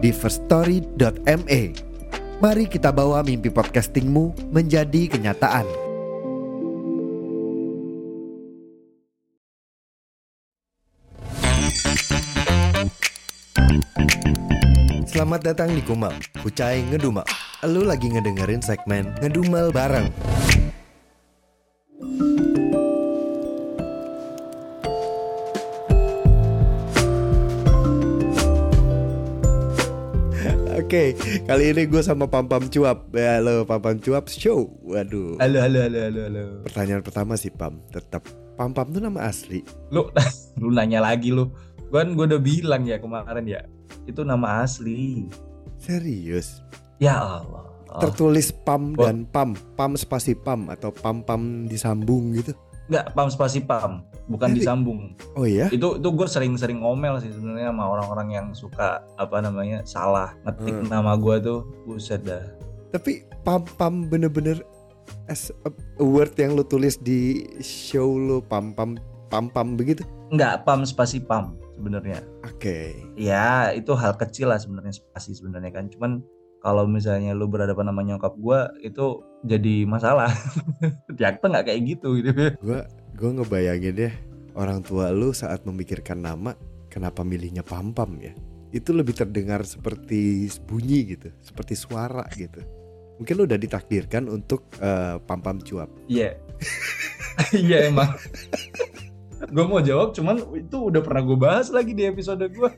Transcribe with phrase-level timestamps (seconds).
[0.00, 1.62] di firststory.me.
[2.40, 5.68] Mari kita bawa mimpi podcastingmu menjadi kenyataan.
[15.04, 17.28] Selamat datang di Kumal, Kucai Ngedumel.
[17.68, 20.08] Lu lagi ngedengerin segmen Ngedumel bareng.
[30.90, 31.14] Oke,
[31.46, 33.14] kali ini gue sama Pam Pam Cuap.
[33.14, 34.74] Halo Pam Pam Cuap Show.
[34.82, 35.38] Waduh.
[35.38, 36.42] Halo, halo, halo, halo, halo.
[36.66, 38.26] Pertanyaan pertama sih Pam, tetap
[38.58, 39.62] Pam Pam tuh nama asli.
[39.94, 40.10] Lu,
[40.58, 41.54] lu nanya lagi lu.
[41.94, 43.62] Gua kan gue udah bilang ya kemarin ya.
[44.02, 45.30] Itu nama asli.
[45.78, 46.58] Serius?
[46.98, 47.70] Ya Allah.
[48.02, 49.14] Tertulis Pam Wah.
[49.14, 52.50] dan Pam, Pam spasi Pam atau Pam Pam disambung gitu.
[52.90, 55.14] Enggak, pam spasi pam, bukan Jadi- disambung.
[55.32, 55.70] Oh iya?
[55.70, 60.74] Itu itu gue sering-sering ngomel sih sebenarnya sama orang-orang yang suka apa namanya salah ngetik
[60.74, 60.90] Hmm.
[60.90, 61.62] nama gua tuh.
[61.86, 62.42] Buset dah.
[62.90, 64.58] Tapi Pam Pam bener-bener
[65.24, 68.98] as a word yang lu tulis di show lu Pam Pam
[69.30, 70.02] Pam Pam begitu.
[70.28, 72.22] Enggak, pam spasi pam sebenarnya.
[72.44, 72.98] Oke.
[73.14, 75.86] Ya, itu hal kecil lah sebenarnya spasi sebenarnya kan.
[75.86, 76.22] Cuman
[76.60, 80.28] kalau misalnya lu berhadapan sama nyokap gua itu jadi masalah.
[81.08, 82.30] Ternyata nggak kayak gitu gitu.
[82.60, 82.84] Gua
[83.16, 84.12] gua ngebayangin deh
[84.54, 86.52] orang tua lu saat memikirkan nama
[86.92, 88.36] kenapa milihnya Pam Pam ya.
[88.70, 92.62] Itu lebih terdengar seperti bunyi gitu, seperti suara gitu.
[93.18, 95.90] Mungkin lu udah ditakdirkan untuk eh, Pam Pam Cuap.
[96.06, 96.36] Iya.
[97.56, 98.10] Iya emang.
[99.40, 102.70] gue mau jawab cuman itu udah pernah gue bahas lagi di episode gue.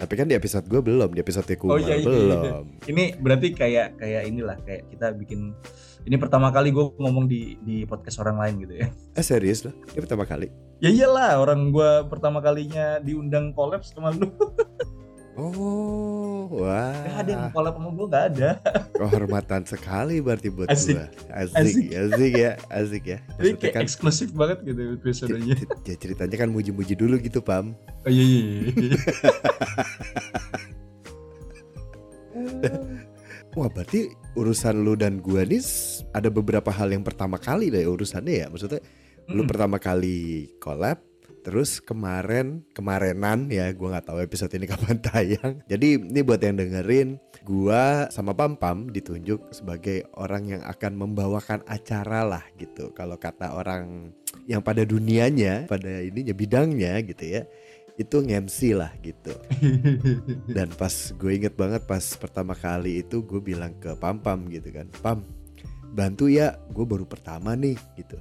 [0.00, 2.08] Tapi kan di episode gue belum, di episode Kumal Oh, iya, iya, iya.
[2.08, 2.64] belum.
[2.88, 5.52] Ini berarti kayak kayak inilah kayak kita bikin
[6.08, 8.88] ini pertama kali gue ngomong di di podcast orang lain gitu ya.
[9.12, 10.48] Eh serius loh, ini pertama kali.
[10.80, 14.32] Ya iyalah orang gue pertama kalinya diundang collab sama lu.
[15.40, 16.92] Oh, wah.
[16.92, 18.50] Gak ada yang collab sama gue gak ada.
[18.92, 21.00] Kehormatan sekali berarti buat Asik.
[21.00, 21.08] gua.
[21.32, 21.86] Asik, Asik.
[21.96, 23.18] asik ya, asik ya.
[23.24, 25.56] Jadi Maksudnya kayak kan eksklusif banget gitu episodenya.
[25.80, 27.72] cer- ceritanya kan muji-muji dulu gitu, Pam.
[28.04, 28.44] Oh iya iya.
[28.68, 28.98] iya.
[33.58, 34.06] Wah, berarti
[34.38, 35.58] urusan lu dan gua nih
[36.14, 38.46] ada beberapa hal yang pertama kali deh urusannya ya.
[38.46, 38.78] Maksudnya
[39.26, 39.50] lu Mm-mm.
[39.50, 41.02] pertama kali collab
[41.40, 45.52] Terus kemarin, kemarenan ya, gua nggak tahu episode ini kapan tayang.
[45.64, 51.64] Jadi ini buat yang dengerin, gua sama Pam Pam ditunjuk sebagai orang yang akan membawakan
[51.64, 52.92] acara lah gitu.
[52.92, 54.12] Kalau kata orang
[54.44, 57.42] yang pada dunianya, pada ininya bidangnya gitu ya,
[58.00, 59.32] itu nge-MC lah gitu.
[60.56, 64.72] Dan pas gue inget banget pas pertama kali itu gue bilang ke Pam Pam gitu
[64.72, 65.20] kan, Pam
[65.90, 68.16] bantu ya, gue baru pertama nih gitu.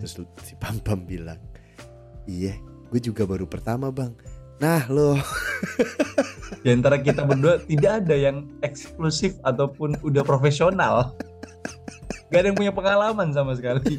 [0.00, 1.36] Terus si Pam Pam bilang,
[2.30, 2.54] iya,
[2.94, 4.14] gue juga baru pertama bang.
[4.60, 5.16] Nah lo,
[6.60, 11.16] Di antara kita berdua tidak ada yang eksklusif ataupun udah profesional.
[12.28, 13.98] Gak ada yang punya pengalaman sama sekali.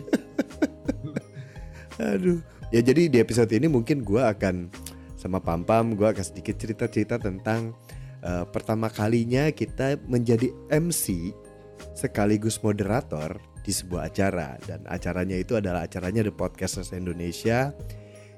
[1.99, 2.39] aduh.
[2.71, 4.71] Ya jadi di episode ini mungkin gue akan
[5.19, 7.75] sama Pam Pam, gue akan sedikit cerita-cerita tentang
[8.23, 11.35] eh, pertama kalinya kita menjadi MC
[11.97, 17.75] sekaligus moderator di sebuah acara dan acaranya itu adalah acaranya The Podcasters Indonesia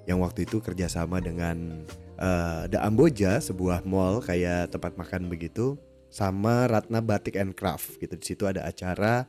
[0.10, 1.84] yang waktu itu kerjasama dengan
[2.20, 5.80] eh, The Amboja sebuah mall kayak tempat makan begitu
[6.14, 8.14] sama Ratna Batik and Craft gitu.
[8.14, 9.26] Di situ ada acara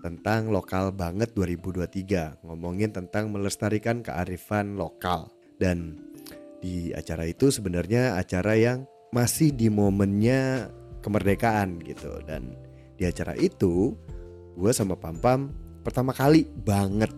[0.00, 5.28] tentang lokal banget 2023 ngomongin tentang melestarikan kearifan lokal.
[5.60, 5.98] Dan
[6.62, 10.70] di acara itu sebenarnya acara yang masih di momennya
[11.02, 12.22] kemerdekaan gitu.
[12.24, 12.54] Dan
[12.94, 13.98] di acara itu
[14.54, 15.40] gue sama Pam Pam
[15.80, 17.10] pertama kali banget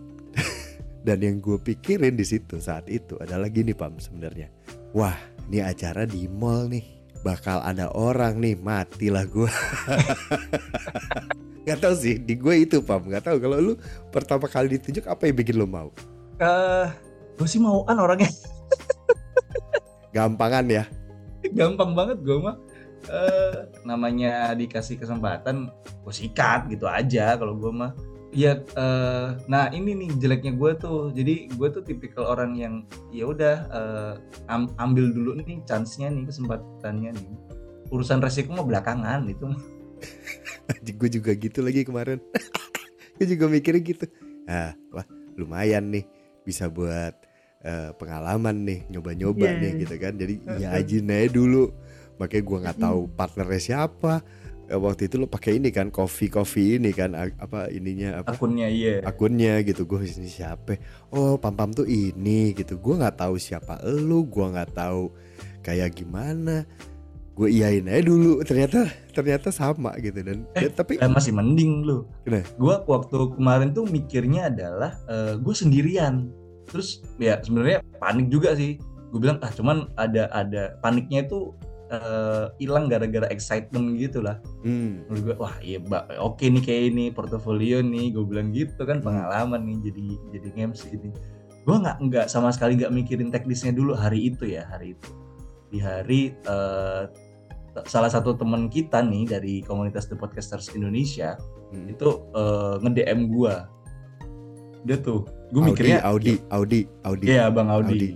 [1.03, 4.47] dan yang gue pikirin di situ saat itu adalah gini Pam sebenarnya.
[4.95, 5.15] Wah
[5.51, 7.03] ini acara di mall nih.
[7.23, 9.47] Bakal ada orang nih matilah gue
[11.63, 13.07] nggak tahu sih di gue itu Pam.
[13.07, 13.37] Nggak tahu.
[13.39, 13.73] Kalau lu
[14.11, 15.91] pertama kali ditunjuk apa yang bikin lo mau?
[16.39, 16.87] Eh,
[17.39, 18.31] gue sih mauan orangnya.
[20.15, 20.83] Gampangan ya?
[21.51, 22.55] Gampang banget gue mah.
[23.03, 25.67] Eh, namanya dikasih kesempatan,
[26.07, 27.91] gue sikat gitu aja kalau gue mah.
[28.33, 31.13] Iya, eh, nah ini nih jeleknya gue tuh.
[31.13, 32.73] Jadi gue tuh tipikal orang yang
[33.09, 34.13] ya udah eh,
[34.49, 37.27] am- ambil dulu nih chance-nya nih kesempatannya nih.
[37.93, 39.61] urusan resiko mah belakangan itu mah.
[40.81, 42.17] gue juga gitu lagi kemarin
[43.19, 44.05] gue juga mikirnya gitu
[44.49, 45.05] ah wah
[45.37, 46.01] lumayan nih
[46.41, 47.13] bisa buat
[47.61, 49.59] eh, pengalaman nih nyoba-nyoba Iya.
[49.61, 51.69] nih gitu kan jadi ya ajin aja dulu
[52.17, 54.25] makanya gue nggak tahu partnernya siapa
[54.69, 58.33] waktu itu lo pakai ini kan coffee coffee ini kan apa ininya apa?
[58.33, 59.03] Akunnya iya.
[59.03, 60.79] Akunnya gitu gue ini siapa?
[61.11, 62.79] Oh pam pam tuh ini gitu.
[62.79, 65.11] Gue nggak tahu siapa lu gue nggak tahu
[65.61, 66.63] kayak gimana.
[67.33, 71.81] Gue iyain aja dulu ternyata ternyata sama gitu dan Eh, dan tapi Eh, masih mending
[71.81, 72.05] lu.
[72.23, 72.45] Kenapa?
[72.55, 74.95] gue waktu kemarin tuh mikirnya adalah
[75.37, 76.29] gue sendirian.
[76.69, 78.77] Terus ya sebenarnya panik juga sih.
[79.09, 81.53] Gue bilang ah cuman ada ada paniknya itu
[81.93, 86.83] eh, hilang gara-gara excitement gitu lah hmm, menurut gue wah iya mbak oke nih kayak
[86.89, 90.03] ini portofolio nih gue bilang gitu kan pengalaman nih jadi
[90.33, 91.09] jadi MC ini.
[91.63, 95.09] Gue nggak nggak sama sekali nggak mikirin teknisnya dulu hari itu ya hari itu.
[95.71, 97.03] Di hari eh,
[97.73, 101.39] t- salah satu teman kita nih dari komunitas The Podcasters Indonesia
[101.71, 101.93] hmm.
[101.93, 103.55] itu eh, nge-DM gue
[104.83, 105.23] dia tuh
[105.55, 107.25] gue mikirnya Audi Audi Audi.
[107.31, 108.09] Iya bang Audi, Audi.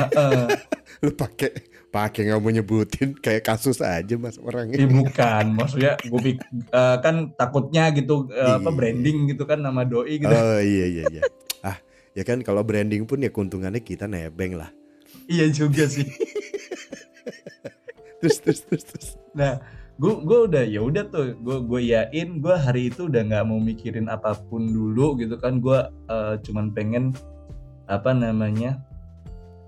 [0.00, 0.44] Heeh.
[1.04, 5.44] lu pakai pakai nggak mau nyebutin kayak kasus aja mas Eh, orangnya bukan.
[5.54, 6.38] Maksudnya gue pik
[6.70, 8.76] eh, kan takutnya gitu eh, apa Iya.
[8.78, 10.30] branding gitu kan nama doi gitu.
[10.30, 11.22] Oh iya iya iya.
[11.60, 11.76] Ah
[12.14, 14.70] ya kan kalau branding pun ya keuntungannya kita nebeng lah.
[15.26, 16.06] Iya juga sih.
[18.20, 19.08] Terus terus terus, terus.
[19.32, 19.56] Nah,
[19.96, 23.56] gue gue udah ya udah tuh, gue gue yain gue hari itu udah nggak mau
[23.56, 27.16] mikirin apa pun dulu gitu kan, gue eh, cuman pengen
[27.88, 28.76] apa namanya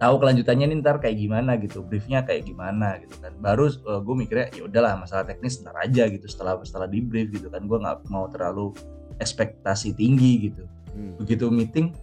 [0.03, 3.31] tahu kelanjutannya nih ntar kayak gimana gitu, briefnya kayak gimana gitu kan.
[3.39, 7.47] Baru gue mikirnya ya udahlah masalah teknis ntar aja gitu setelah setelah di brief gitu
[7.47, 8.75] kan, gue nggak mau terlalu
[9.23, 10.67] ekspektasi tinggi gitu.
[10.91, 11.15] Hmm.
[11.23, 11.95] Begitu meeting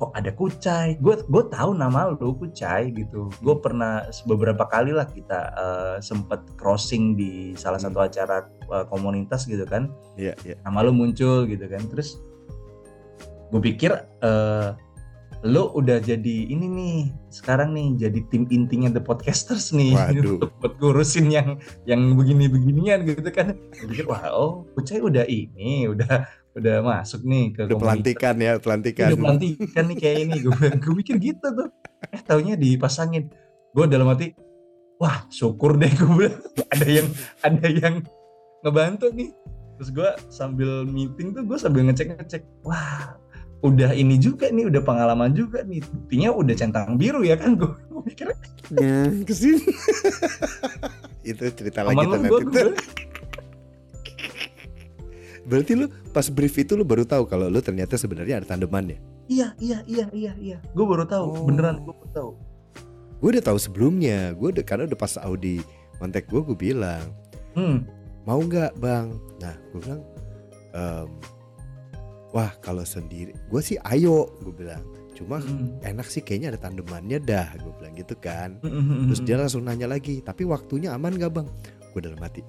[0.00, 3.28] kok ada Kucai, gue gue tahu nama lu Kucai gitu.
[3.44, 7.92] Gue pernah beberapa kali lah kita eh, sempet crossing di salah Hmm.
[7.92, 9.92] satu acara eh, komunitas gitu kan.
[10.16, 11.84] iya iya Nama lu muncul gitu kan.
[11.92, 12.16] Terus
[13.52, 13.92] gue pikir
[14.24, 14.72] eh
[15.42, 16.96] lu udah jadi ini nih
[17.34, 19.90] sekarang nih jadi tim intinya the podcasters nih.
[19.90, 20.38] Waduh.
[20.38, 23.58] untuk buat ngurusin yang yang begini-beginian gitu kan.
[23.74, 26.22] Pikir wah oh Kucai udah ini udah
[26.54, 29.06] udah masuk nih ke udah pelantikan ya pelantikan.
[29.10, 30.36] Udah pelantikan nih kayak ini.
[30.46, 31.68] Gue gue mikir gitu tuh.
[32.14, 33.26] Eh taunya dipasangin.
[33.74, 34.38] Gue dalam hati
[35.02, 36.38] wah syukur deh gue bilang.
[36.70, 37.08] Ada yang
[37.42, 37.94] ada yang
[38.62, 39.34] ngebantu nih.
[39.74, 43.18] Terus gue sambil meeting tuh gue sambil ngecek ngecek wah
[43.62, 45.80] udah ini juga nih udah pengalaman juga nih.
[45.80, 48.26] Buktinya udah centang biru ya kan gue gue mikir.
[48.72, 49.62] Hmm, ke sini
[51.22, 52.64] itu cerita lagi aman nanti gue gue
[55.42, 59.52] berarti lu pas brief itu lu baru tahu kalau lu ternyata sebenarnya ada tandemannya iya
[59.58, 60.56] iya iya iya iya.
[60.72, 61.44] Gue baru tahu Oh.
[61.46, 62.30] beneran gue baru tahu.
[63.22, 64.34] Gue udah tahu sebelumnya.
[64.34, 65.62] Gue udah karena udah pas Audi
[65.98, 67.02] kontak gue gue bilang
[67.54, 67.86] hmm.
[68.26, 69.14] Mau nggak bang?
[69.42, 70.02] Nah gue bilang
[70.72, 71.06] "Em,
[72.32, 74.82] wah kalau sendiri gue sih ayo gue bilang.
[75.12, 75.76] Cuma Hmm.
[75.84, 78.56] enak sih kayaknya ada tandemannya dah gue bilang gitu kan.
[78.64, 81.46] Hmm, terus dia langsung nanya lagi tapi waktunya aman gak bang?
[81.92, 82.40] Gue dalam hati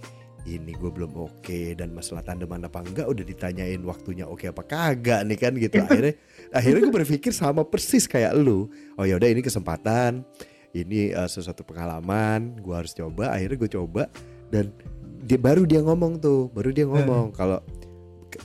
[0.43, 5.23] ini gue belum oke dan masalah tandeman apa enggak udah ditanyain waktunya oke apa kagak
[5.23, 5.79] nih kan gitu.
[5.87, 6.15] Akhirnya
[6.51, 8.67] akhirnya gue berpikir sama persis kayak lu.
[8.95, 10.23] Oh ya udah ini kesempatan
[10.73, 13.31] ini eh, sesuatu pengalaman gue harus coba.
[13.35, 14.03] Akhirnya gue coba
[14.51, 14.71] dan
[15.23, 17.63] dia baru dia ngomong tuh baru dia ngomong kalau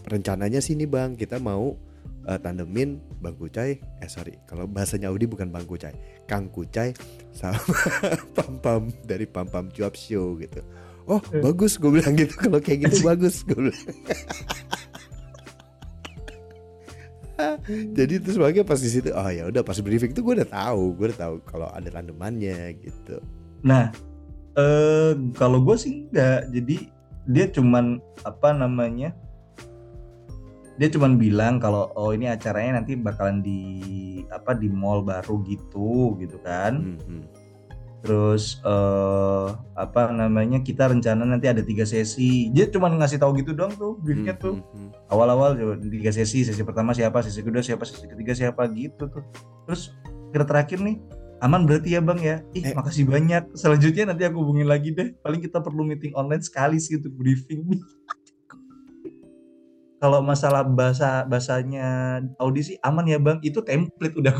[0.06, 1.76] rencananya sih nih bang kita mau
[2.24, 6.92] eh, tandemin bang Kucai eh sorry kalau bahasanya Audi bukan bang Kucai Kang Kucai
[7.30, 7.58] sama
[8.36, 10.60] Pam Pam dari Pam Pam Cuap Show gitu
[11.08, 11.40] oh Eh.
[11.40, 13.86] bagus gue bilang gitu kalau kayak gitu bagus gue bilang
[17.94, 20.98] jadi terus makanya pas di situ oh ya udah pas briefing tuh gue udah tahu
[20.98, 23.22] gue udah tahu kalau ada tandemannya gitu
[23.58, 23.90] Nah,
[24.54, 26.46] eh kalau gue sih enggak.
[26.54, 26.76] Jadi
[27.26, 29.10] dia cuman apa namanya?
[30.78, 33.60] Dia cuman bilang kalau oh ini acaranya nanti bakalan di
[34.30, 36.96] apa di mall baru gitu gitu kan.
[36.96, 37.24] Hmm, hmm.
[37.98, 40.62] Terus eh apa namanya?
[40.62, 42.46] Kita rencana nanti ada tiga sesi.
[42.54, 44.62] Dia cuman ngasih tahu gitu doang tuh briefnya tuh.
[44.62, 45.10] hmm, hmm.
[45.10, 46.46] Awal-awal tiga sesi.
[46.46, 47.26] Sesi pertama siapa?
[47.26, 47.82] Sesi kedua siapa?
[47.82, 48.70] Sesi ketiga siapa?
[48.70, 49.26] Gitu tuh.
[49.66, 49.90] Terus
[50.30, 51.00] kira terakhir nih
[51.38, 52.74] aman berarti ya bang ya ih Eh.
[52.74, 56.98] makasih banyak selanjutnya nanti aku hubungin lagi deh paling kita perlu meeting online sekali sih
[56.98, 57.62] untuk briefing
[59.98, 63.38] kalau masalah bahasa bahasanya audisi aman ya bang.
[63.42, 64.34] Itu template udah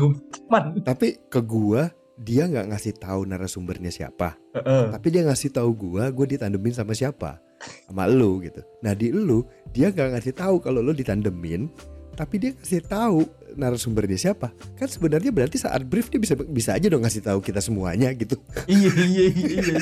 [0.47, 0.79] aman.
[0.83, 4.35] Tapi ke gua dia nggak ngasih tahu narasumbernya siapa.
[4.55, 4.91] Heeh.
[4.91, 7.39] tapi dia ngasih tahu gua gua ditandemin sama siapa?
[7.87, 8.63] Sama lu gitu.
[8.83, 11.67] Nah di lu dia nggak ngasih tahu kalau lu ditandemin
[12.15, 13.23] tapi dia ngasih tahu
[13.55, 14.51] narasumbernya siapa.
[14.75, 18.35] Kan sebenarnya berarti saat brief dia bisa bisa aja dong ngasih tahu kita semuanya gitu.
[18.67, 19.75] Iya iya iya iya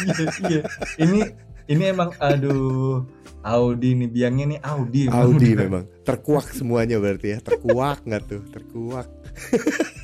[0.46, 0.62] iya.
[1.02, 1.22] Ini
[1.68, 3.04] ini emang aduh
[3.48, 5.02] Audi nih biangnya nih Audi.
[5.08, 5.88] Audi memang.
[6.04, 7.40] Terkuak semuanya berarti ya.
[7.40, 8.44] Terkuak nggak tuh?
[8.52, 9.08] Terkuak.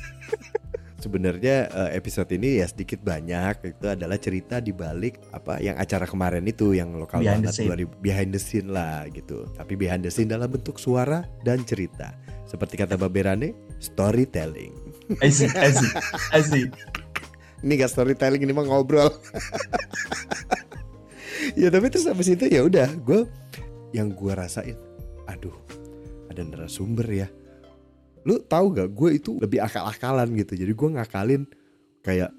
[1.04, 3.76] Sebenarnya eh, episode ini ya sedikit banyak.
[3.76, 7.68] Itu adalah cerita di balik apa yang acara kemarin itu yang lokal Behind the banget
[7.68, 8.00] scene.
[8.00, 9.44] 2000 behind the scene lah gitu.
[9.52, 12.16] Tapi behind the scene dalam bentuk suara dan cerita.
[12.48, 14.72] Seperti kata Mbak Berane storytelling.
[15.20, 15.92] Asik, asik,
[16.32, 16.72] asik.
[17.64, 19.08] ini gak storytelling ini mah ngobrol
[21.54, 23.26] ya tapi terus habis itu ya udah gue
[23.90, 24.74] yang gue rasain
[25.24, 25.54] aduh
[26.26, 27.28] ada narasumber ya.
[28.24, 30.56] Lu tahu gak gue itu lebih akal-akalan gitu.
[30.56, 31.42] Jadi gue ngakalin
[32.00, 32.32] kayak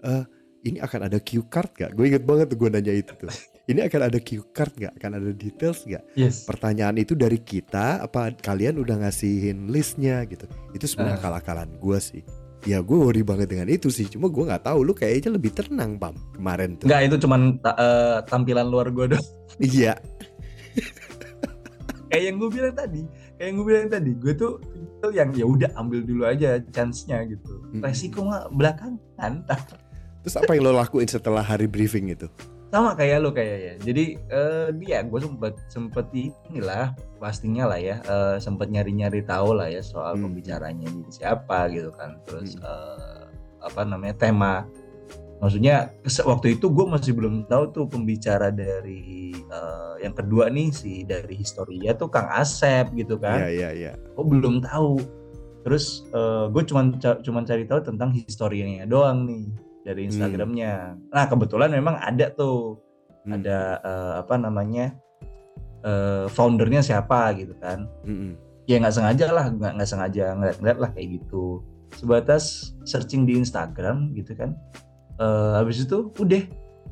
[0.00, 0.24] eh
[0.64, 3.28] ini akan ada cue card gak gue inget banget tuh gue nanya itu tuh.
[3.66, 6.46] Ini akan ada cue card gak akan ada details gak Yes.
[6.46, 10.46] pertanyaan itu dari kita apa kalian udah ngasihin listnya gitu.
[10.72, 11.22] Itu sebenarnya Ah.
[11.26, 12.22] akal-akalan gue sih
[12.66, 15.96] ya gue worry banget dengan itu sih cuma gue nggak tahu lu kayaknya lebih tenang
[15.96, 19.26] pam kemarin tuh Enggak itu cuman eh, tampilan luar gue doang.
[19.62, 19.94] iya
[22.06, 23.02] Kayak yang gue bilang tadi,
[23.34, 24.52] kayak yang gue bilang tadi, gue tuh
[25.10, 27.66] yang ya udah ambil dulu aja chance-nya gitu.
[27.82, 29.42] Resiko mah belakangan.
[30.26, 32.26] terus apa yang lo lakuin setelah hari briefing itu
[32.76, 33.74] sama kayak lo kayak ya.
[33.80, 39.56] Jadi eh, dia gue sempet sempet inilah pastinya lah ya eh, sempet nyari nyari tahu
[39.56, 40.28] lah ya soal Hmm.
[40.28, 42.20] pembicaranya ini siapa gitu kan.
[42.28, 42.68] Terus Hmm.
[42.68, 43.22] eh,
[43.64, 44.68] apa namanya tema.
[45.36, 45.92] Maksudnya
[46.24, 51.36] waktu itu gue masih belum tahu tuh pembicara dari eh, yang kedua nih si dari
[51.36, 53.44] historia tuh Kang Asep gitu kan.
[53.44, 53.92] Iya iya iya.
[54.16, 55.00] Gue belum tahu.
[55.66, 56.06] Terus
[56.54, 59.50] gue cuman cuman cari tahu tentang historianya doang nih
[59.86, 60.10] dari Hmm.
[60.10, 60.98] Instagramnya.
[61.14, 62.82] Nah kebetulan memang ada tuh.
[63.26, 63.42] Hmm.
[63.42, 64.94] ada eh, apa namanya
[65.82, 67.86] eh, foundernya siapa gitu kan.
[68.06, 68.38] Mm-mm.
[68.66, 71.62] ya nggak sengaja lah nggak nggak sengaja ngeliat-ngeliat lah kayak gitu.
[71.94, 74.54] Sebatas searching di Instagram gitu kan.
[75.18, 76.42] Eh habis itu udah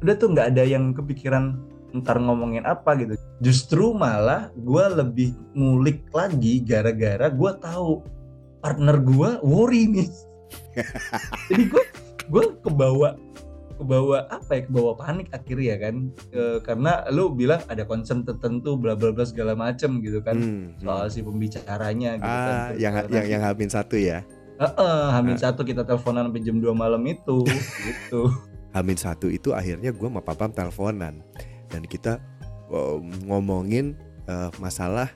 [0.03, 1.55] udah tuh nggak ada yang kepikiran
[2.03, 3.15] ntar ngomongin apa gitu.
[3.39, 8.03] Justru malah gue lebih ngulik lagi gara-gara gue tahu
[8.59, 10.11] partner gue worry nih.
[11.51, 11.85] Jadi gue
[12.31, 13.19] gue kebawa
[13.75, 14.63] kebawa apa ya?
[14.71, 15.95] Kebawa panik akhirnya kan.
[16.31, 20.39] Eh, karena lu bilang ada concern tertentu bla bla bla segala macem gitu kan.
[20.39, 21.13] Hmm, soal hmm.
[21.13, 22.55] si pembicaranya gitu kan.
[22.55, 24.23] ah Terus yang karena yang yang hamin satu ya?
[24.55, 27.43] Heeh, Hamin satu kita teleponan sampai jam 2 malam itu
[27.91, 28.31] gitu.
[28.71, 31.27] Hamin satu itu akhirnya gue sama papam teleponan.
[31.67, 32.23] Dan kita
[32.71, 33.99] um, ngomongin
[34.31, 35.11] uh, masalah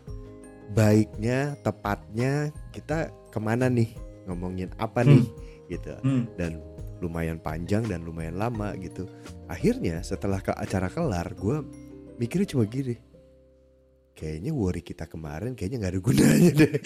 [0.75, 3.95] baiknya tepatnya kita ke mana nih?
[4.27, 5.23] Ngomongin apa nih?
[5.71, 5.93] Gitu.
[6.01, 6.25] Hmm.
[6.41, 6.65] dan
[6.99, 9.07] lumayan panjang dan lumayan lama gitu
[9.47, 11.63] akhirnya setelah ke acara kelar gue
[12.17, 12.99] mikirnya cuma gini
[14.13, 16.75] kayaknya worry kita kemarin kayaknya nggak ada gunanya deh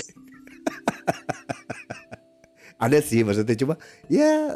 [2.83, 3.75] ada sih maksudnya cuma
[4.07, 4.51] ya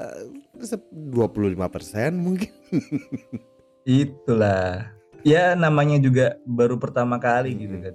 [0.59, 1.57] se- 25%
[2.17, 2.51] mungkin
[3.87, 4.91] Itulah.
[5.23, 7.61] Ya namanya juga baru pertama kali Hmm.
[7.63, 7.95] gitu kan.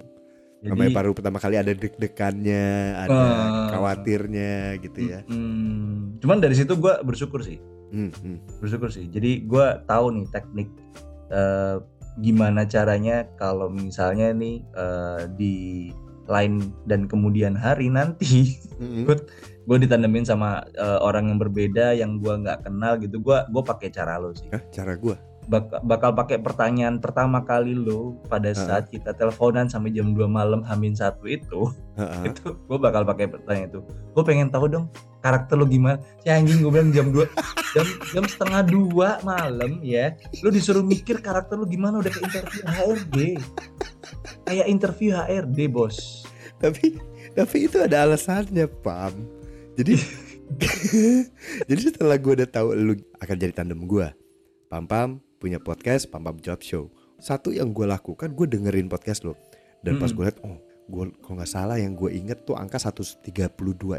[0.62, 2.66] Namanya baru pertama kali ada deg-degannya
[2.96, 3.68] ada Eh.
[3.70, 7.58] khawatirnya gitu ya mm, cuman dari situ gue bersyukur sih,
[7.90, 8.38] Hmm, hmm.
[8.56, 9.04] bersyukur sih.
[9.04, 10.68] Jadi gue tahu nih teknik
[11.28, 11.76] eh,
[12.18, 15.54] gimana caranya kalau misalnya nih eh, di
[16.24, 19.04] lain dan kemudian hari nanti Hmm.
[19.62, 23.90] gue ditandemin sama eh, orang yang berbeda yang gue nggak kenal gitu gue gue pakai
[23.90, 25.14] cara lo sih Hah, cara gue
[25.50, 30.62] Bak- bakal pakai pertanyaan pertama kali lo pada saat kita teleponan sampai jam 2 malam
[30.62, 31.66] hamin satu itu
[32.22, 33.80] itu gue bakal pakai pertanyaan itu.
[34.14, 34.86] Gue pengen tahu dong
[35.18, 35.98] karakter lo gimana?
[36.22, 37.26] Si anjing gue bilang jam 2
[37.72, 40.12] jam jam setengah dua malam ya
[40.44, 43.16] lo disuruh mikir karakter lo gimana udah ke interview HRD
[44.46, 46.22] kayak interview HRD bos.
[46.62, 47.00] Tapi
[47.32, 49.16] tapi itu ada alasannya pam.
[49.74, 49.96] Jadi
[51.68, 54.08] jadi setelah gue udah tahu lu akan jadi tandem gue
[54.68, 56.86] pam pam punya podcast pam pam job show.
[57.18, 59.34] Satu yang gue lakukan gue dengerin podcast lo.
[59.82, 63.26] Dan pas gue liat oh gue kalau nggak salah yang gue inget tuh angka 132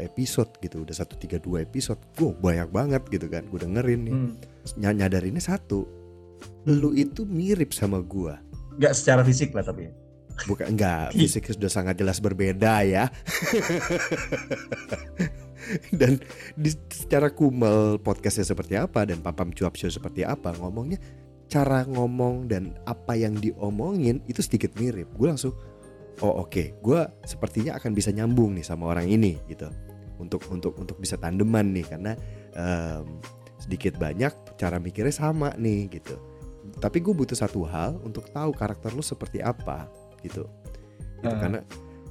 [0.00, 0.88] episode gitu.
[0.88, 2.00] Udah 132 episode.
[2.16, 4.14] Gue banyak banget gitu kan gue dengerin nih.
[4.16, 4.32] Hmm.
[4.80, 5.84] Ny- nyadarinnya satu
[6.64, 8.32] lu itu mirip sama gue
[8.78, 9.90] nggak secara fisik lah tapi.
[9.90, 9.92] Ya.
[10.50, 13.06] Bukan enggak, fisiknya sudah sangat jelas berbeda ya.
[16.00, 16.20] dan
[16.58, 20.98] di, secara kumal podcastnya seperti apa dan papam cuap show seperti apa ngomongnya
[21.46, 25.08] cara ngomong dan apa yang diomongin itu sedikit mirip.
[25.14, 25.52] Gue langsung
[26.22, 29.68] oh oke, gue sepertinya akan bisa nyambung nih sama orang ini gitu.
[30.18, 32.12] Untuk untuk untuk bisa tandeman nih karena
[32.54, 33.18] em,
[33.58, 36.16] sedikit banyak cara mikirnya sama nih gitu.
[36.80, 39.90] Tapi gue butuh satu hal untuk tahu karakter lu seperti apa
[40.24, 40.48] gitu.
[41.20, 41.40] Gitu, Ah.
[41.40, 41.60] karena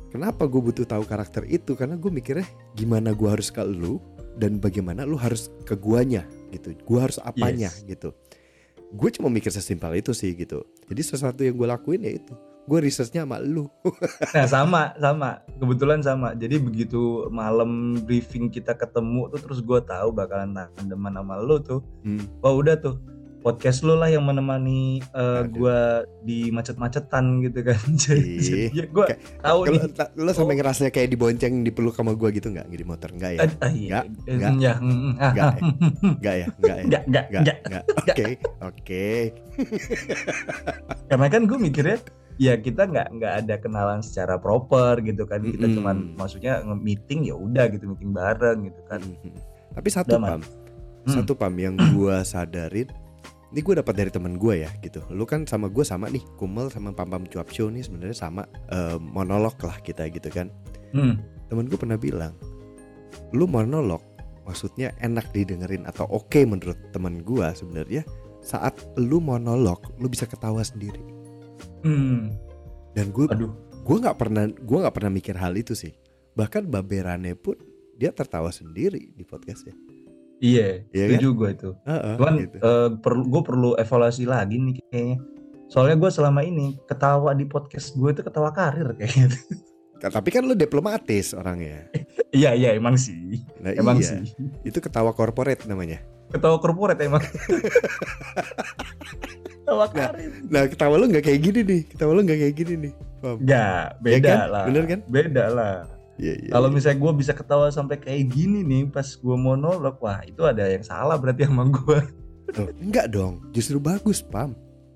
[0.10, 3.98] kenapa gue butuh tahu karakter itu karena gue mikirnya gimana gue harus ke lu
[4.38, 7.86] dan bagaimana lu harus ke guanya gitu gue harus apanya Yes.
[7.86, 8.10] gitu
[8.94, 10.62] gue cuma mikir sesimpel itu sih gitu.
[10.86, 12.34] Jadi sesuatu yang gue lakuin ya itu.
[12.64, 13.68] Gue researchnya sama lu.
[14.38, 15.42] Nah sama sama.
[15.60, 16.32] Kebetulan sama.
[16.32, 21.82] Jadi begitu malam briefing kita ketemu tuh terus gue tahu bakalan tandeman sama lu tuh
[22.06, 22.24] Hmm.
[22.40, 22.96] wah udah tuh
[23.44, 25.52] podcast lu lah yang menemani uh, Aduh.
[25.52, 25.80] gue
[26.24, 27.76] di macet-macetan gitu kan.
[28.04, 29.06] Jadi, ya gue
[29.38, 30.16] tahu Kalau nih.
[30.16, 32.66] lo sampai ngerasanya kayak dibonceng dipeluk sama gue gitu nggak?
[32.66, 33.12] Di motor?
[33.12, 33.40] Nggak ya?
[33.60, 34.00] Ah, iya.
[34.02, 34.54] Nggak, Eh, nggak.
[34.58, 35.62] ya, mm, ah, Nggak ya?
[36.16, 36.48] nggak ya?
[36.50, 36.84] Nggak ya?
[36.84, 37.58] Nggak nggak nggak nggak.
[37.68, 37.84] nggak.
[37.94, 38.26] Oke
[38.60, 39.08] oke.
[41.10, 41.98] Karena kan gue mikirnya
[42.36, 45.42] ya kita nggak nggak ada kenalan secara proper gitu kan.
[45.42, 45.78] Kita Mm-mm.
[45.78, 49.02] cuman maksudnya nge-meeting ya udah gitu meeting bareng gitu kan.
[49.02, 49.52] Mhm.
[49.74, 50.30] tapi satu Udah, Man.
[50.30, 50.42] pam.
[51.04, 51.14] Hmm.
[51.20, 52.88] satu pam yang gue sadarin
[53.54, 55.06] ini gue dapat dari temen gue ya gitu.
[55.14, 58.50] Lu kan sama gue sama nih kumel sama pam pam cuap show nih sebenarnya sama
[58.74, 60.50] eh, monolog lah kita gitu kan.
[60.94, 61.22] Hmm.
[61.50, 62.34] temen gue pernah bilang
[63.34, 64.02] lu monolog
[64.46, 68.02] maksudnya enak didengerin atau oke menurut temen gue sebenarnya
[68.42, 71.02] saat lu monolog lu bisa ketawa sendiri.
[71.86, 72.34] Hmm.
[72.98, 73.26] dan gue
[73.86, 75.94] gue nggak pernah gue nggak pernah mikir hal itu sih.
[76.34, 77.54] Bahkan baberane pun
[77.94, 79.78] dia tertawa sendiri di podcastnya
[80.44, 81.70] iya Iya setuju gue itu.
[81.88, 82.58] Heeh, cuman gitu.
[82.60, 85.18] eh, perlu gue perlu evaluasi lagi nih kayaknya.
[85.72, 89.32] Soalnya gue selama ini ketawa di podcast gue itu ketawa karir kayaknya.
[90.04, 91.88] Tapi kan lu diplomatis orangnya.
[92.34, 93.46] Iya iya emang sih.
[93.62, 94.18] Nah emang iya.
[94.26, 94.34] sih.
[94.66, 96.02] Itu ketawa corporate namanya.
[96.34, 97.22] Ketawa korporat emang.
[99.64, 100.34] Ketawa karir.
[100.50, 101.82] nah ketawa lu nggak kayak gini nih.
[101.86, 104.38] Ketawa lu nggak kayak gini nih paham Enggak, beda kan?
[104.52, 104.64] lah.
[104.68, 105.00] Bener kan?
[105.08, 105.76] Beda lah.
[106.24, 106.76] Iya, iya, Kalau iya.
[106.80, 110.80] misalnya gue bisa ketawa sampai kayak gini nih pas gue monolog, wah itu ada yang
[110.80, 112.00] salah berarti sama gue.
[112.80, 114.54] Enggak dong justru bagus pam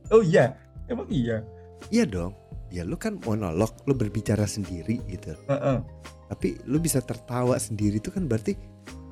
[0.08, 0.56] Oh iya,
[0.88, 1.42] emang iya.
[1.90, 2.32] iya dong
[2.68, 5.80] ya lu kan monolog lu berbicara sendiri gitu Heeh.
[6.28, 8.54] tapi lu bisa tertawa sendiri itu kan berarti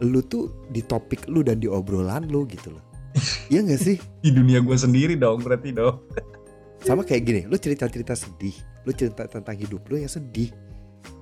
[0.04, 2.84] lu tuh di topik lu dan di obrolan lu gitu loh
[3.52, 6.04] Iya gak sih Di dunia gue sendiri dong berarti dong.
[6.84, 8.54] sama kayak gini lu cerita-cerita sedih
[8.84, 10.52] lu cerita tentang hidup lu yang sedih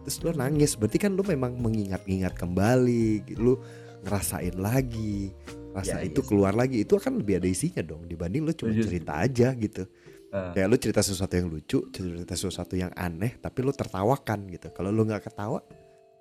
[0.04, 0.76] terus lu nangis.
[0.76, 3.60] Berarti kan lu memang mengingat-ingat kembali lu
[4.04, 5.32] ngerasain lagi.
[5.74, 6.28] Rasa Ya, itu iya.
[6.30, 6.86] keluar lagi.
[6.86, 9.86] Itu akan lebih ada isinya dong dibanding lu cuma cerita aja gitu.
[10.34, 10.50] Heeh.
[10.58, 14.74] kayak lu cerita sesuatu yang lucu cerita sesuatu yang aneh tapi lu tertawakan gitu.
[14.74, 15.62] Kalau lu nggak ketawa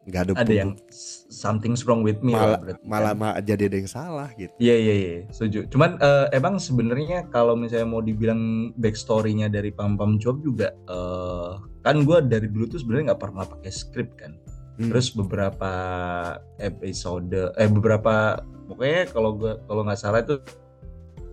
[0.02, 2.76] nggak ada ada yang bumbu- s- something's wrong with me malah lah kan.
[2.82, 5.66] malah malah jadi ada yang salah gitu Iya iya iya, setuju.
[5.68, 8.40] Cuman eh, emang sebenarnya kalau misalnya mau dibilang
[8.76, 13.44] backstory-nya dari Pam Pam Cuap juga eh, kan gue dari dulu tuh sebenarnya nggak pernah
[13.44, 14.34] pakai skrip kan.
[14.74, 14.88] Hmm.
[14.88, 15.72] Terus beberapa
[16.58, 20.38] episode eh beberapa pokoknya kalau gue kalau nggak salah itu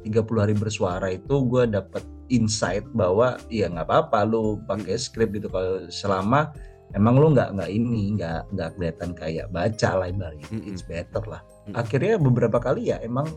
[0.02, 5.50] 30 hari bersuara itu gue dapet insight bahwa ya nggak apa-apa lu pakai skrip gitu
[5.50, 6.54] kalau selama
[6.98, 11.42] emang lu nggak nggak ini nggak nggak kelihatan kayak baca lah ibaratnya it's better lah
[11.78, 13.30] akhirnya beberapa kali ya emang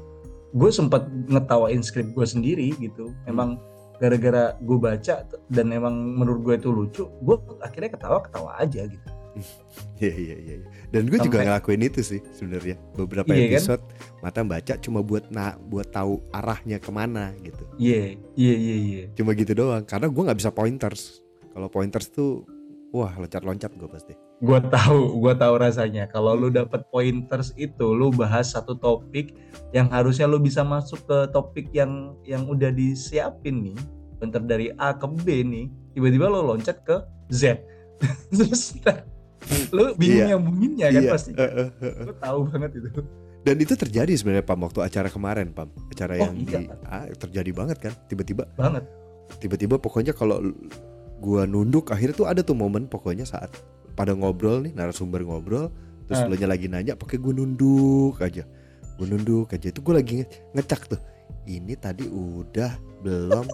[0.52, 3.60] gue sempat ngetawain skrip gue sendiri gitu emang
[4.00, 9.08] gara-gara gue baca dan emang menurut gue itu lucu gue akhirnya ketawa ketawa aja gitu
[10.02, 10.54] Iya iya iya.
[10.60, 10.68] iya.
[10.90, 12.76] Dan gue juga ngelakuin itu sih sebenarnya.
[12.92, 13.52] Beberapa Iya kan?
[13.54, 13.84] episode
[14.20, 17.64] mata baca cuma buat nah buat tahu arahnya ke mana gitu.
[17.78, 19.86] iya iya iya iya Cuma gitu doang.
[19.86, 21.22] Karena gue nggak bisa pointers.
[21.54, 22.44] Kalau pointers tuh
[22.92, 24.12] wah loncat-loncat gue pasti.
[24.42, 29.32] gue tahu gue tahu rasanya kalau lu dapet pointers itu lu bahas satu topik
[29.72, 33.78] yang harusnya lu bisa masuk ke topik yang yang udah disiapin nih
[34.20, 37.00] bentar dari A ke B nih tiba-tiba lu loncat ke
[37.32, 37.58] Z
[38.34, 39.08] terus ntar
[39.72, 40.26] lu bingung Iya.
[40.36, 42.04] nyambunginnya kan Iya, pasti eh, eh, eh, eh.
[42.06, 42.88] lu tahu banget itu
[43.42, 45.66] Dan itu terjadi sebenarnya Pam waktu acara kemarin Pam.
[45.90, 46.62] Acara Oh, yang iya.
[46.62, 47.90] di ah, terjadi banget kan.
[48.06, 48.86] Tiba-tiba banget
[49.40, 50.38] tiba-tiba pokoknya kalau
[51.22, 53.54] gua nunduk akhirnya tuh ada tuh momen pokoknya saat
[53.94, 55.70] pada ngobrol nih narasumber ngobrol
[56.04, 56.26] terus Ah.
[56.26, 58.42] lu nya lagi nanya pakai gue nunduk aja
[58.92, 59.70] gue nunduk aja.
[59.70, 61.00] Itu gue lagi nge- ngecak tuh
[61.46, 63.46] ini tadi udah belum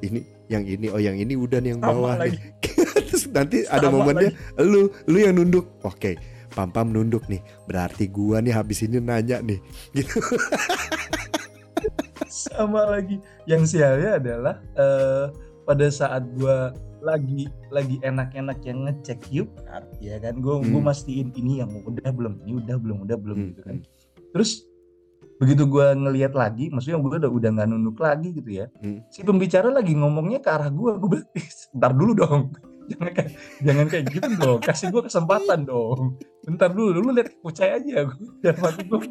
[0.00, 2.38] ini yang ini oh yang ini udah nih yang Sama bawah lagi.
[2.38, 2.42] nih
[3.06, 4.30] terus nanti ada Sama momennya
[4.62, 5.66] lu lu yang nunduk.
[5.82, 6.14] Oke
[6.52, 9.58] pam pam nunduk nih berarti gua nih habis ini nanya nih.
[9.96, 10.16] Gitu.
[12.26, 13.20] Sama lagi.
[13.44, 15.24] Yang sialnya adalah eh,
[15.62, 16.72] pada saat gua
[17.06, 19.22] lagi lagi enak-enak yang ngecek
[19.62, 20.42] card ya kan?
[20.42, 20.86] Gua gua Hmm.
[20.90, 23.76] mastiin ini yang udah belum ini udah belum udah belum Hmm, gitu kan.
[24.34, 24.66] Terus
[25.36, 29.04] begitu gua ngelihat lagi maksudnya gua udah udah nggak nunduk lagi gitu ya Hmm.
[29.12, 32.42] si pembicara lagi ngomongnya ke arah gua gua bilang "Ih, bentar dulu dong.
[32.90, 33.30] Jangan kayak
[33.66, 36.18] jangan kayak gitu dong kasih gua kesempatan dong.
[36.46, 38.06] Bentar dulu lu lihat kucai aja.
[38.86, 39.02] Gua.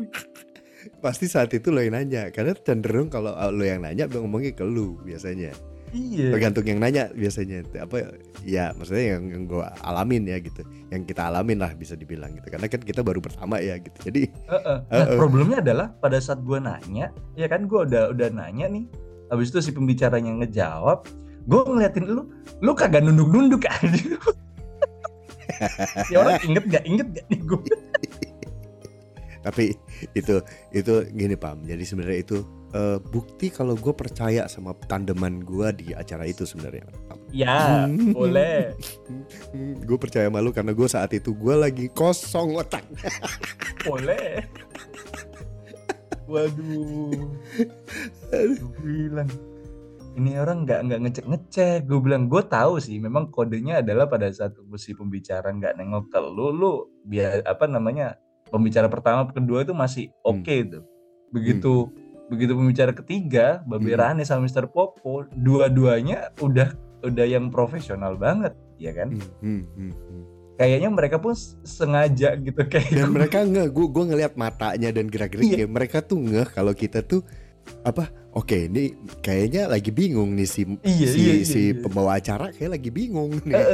[1.02, 4.96] Pasti saat itu lo yang nanya karena cenderung kalau lo yang nanya ngomongnya ke lu
[5.04, 5.52] biasanya
[5.96, 6.28] iya.
[6.36, 8.12] Tergantung yang nanya biasanya apa
[8.44, 10.62] ya maksudnya yang, yang gue alamin ya gitu.
[10.92, 12.52] Yang kita alamin lah bisa dibilang gitu.
[12.52, 14.12] Karena kan kita baru pertama ya gitu.
[14.12, 14.78] Jadi Heeh.
[14.92, 15.16] Nah, Heeh.
[15.16, 18.86] problemnya adalah pada saat gue nanya, ya kan gue udah udah nanya nih,
[19.32, 21.08] habis itu si pembicaranya ngejawab
[21.46, 22.26] gue ngeliatin lu
[22.66, 24.18] lu kagak nunduk-nunduk aja
[26.10, 27.62] ya orang inget gak inget gak nih gue
[29.46, 29.78] tapi
[30.18, 30.42] itu
[30.74, 31.62] itu gini pam.
[31.62, 32.42] Jadi sebenarnya itu
[32.76, 36.84] uh, bukti kalau gue percaya sama tandeman gue di acara itu sebenarnya.
[37.32, 38.76] Ya boleh.
[39.88, 42.84] Gue percaya malu karena gue saat itu gue lagi kosong otak.
[43.88, 44.48] Boleh.
[46.32, 47.12] Waduh.
[48.32, 49.28] Gue bilang
[50.16, 51.80] ini orang nggak nggak ngecek ngecek.
[51.92, 56.20] Gue bilang gue tahu sih memang kodenya adalah pada saat si pembicara nggak nengok ke
[56.24, 58.16] lu lu biar apa namanya
[58.48, 60.24] pembicara pertama kedua itu masih hmm.
[60.24, 60.70] oke okay hmm.
[60.72, 60.84] tuh
[61.36, 62.05] begitu hmm.
[62.26, 64.00] Begitu pembicara ketiga Babe hmm.
[64.02, 64.66] Rane sama Mr.
[64.70, 66.74] Popo dua-duanya udah
[67.06, 69.30] udah yang profesional banget ya kan hmm.
[69.42, 69.64] Hmm.
[69.78, 69.94] Hmm.
[69.94, 70.24] hmm.
[70.58, 75.66] kayaknya mereka pun sengaja gitu kayak dan mereka nggak gue gue ngelihat matanya dan gerak-geriknya
[75.66, 75.70] iya.
[75.70, 77.22] mereka tuh nggak kalau kita tuh
[77.86, 81.78] apa oke okay, ini kayaknya lagi bingung nih si iya, si, iya, iya, si iya.
[81.82, 83.54] pembawa acara kayak lagi bingung nih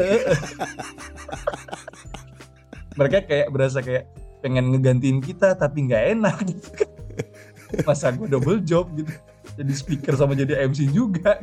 [3.00, 4.12] mereka kayak berasa kayak
[4.42, 6.91] pengen ngegantiin kita tapi nggak enak gitu kan
[7.88, 9.12] masa gue double job gitu
[9.58, 11.40] jadi speaker sama jadi MC juga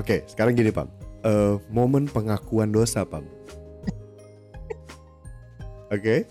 [0.00, 0.88] oke sekarang gini pam
[1.26, 3.24] uh, momen pengakuan dosa pam
[5.90, 6.24] oke okay?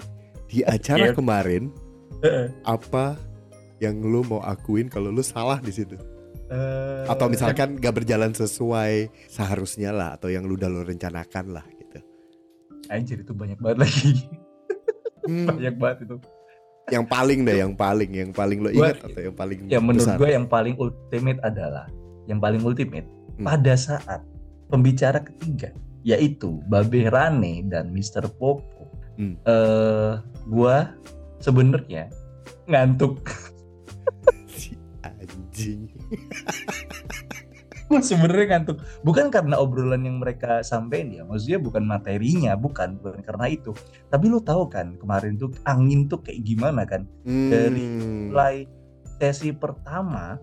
[0.50, 1.16] di acara yeah.
[1.16, 1.72] kemarin
[2.66, 3.20] apa
[3.78, 5.94] yang lu mau akuin kalau lu salah di situ
[6.50, 11.66] uh, atau misalkan gak berjalan sesuai seharusnya lah atau yang lu udah lu rencanakan lah
[12.90, 14.12] Anjir itu banyak banget lagi.
[15.26, 15.50] Hmm.
[15.50, 16.18] banyak banget itu.
[16.94, 20.30] Yang paling deh, yang paling, yang paling lo ingat atau yang paling Ya menurut gue
[20.30, 21.90] yang paling ultimate adalah
[22.30, 23.06] yang paling ultimate
[23.38, 23.46] hmm.
[23.46, 24.22] pada saat
[24.70, 25.74] pembicara ketiga
[26.06, 28.30] yaitu Babe Rane dan Mr.
[28.38, 28.94] Popo.
[29.18, 29.34] Hmm.
[29.48, 30.94] Uh, gua
[31.42, 32.14] sebenarnya
[32.70, 33.26] ngantuk.
[34.54, 35.90] si anjing.
[37.86, 43.22] gue sebenarnya ngantuk bukan karena obrolan yang mereka sampaikan ya maksudnya bukan materinya bukan bukan
[43.22, 43.72] karena itu.
[44.10, 47.06] Tapi lu tahu kan kemarin tuh angin tuh kayak gimana kan?
[47.26, 47.50] Hmm.
[47.50, 47.86] dari
[48.30, 48.56] mulai
[49.22, 50.38] sesi pertama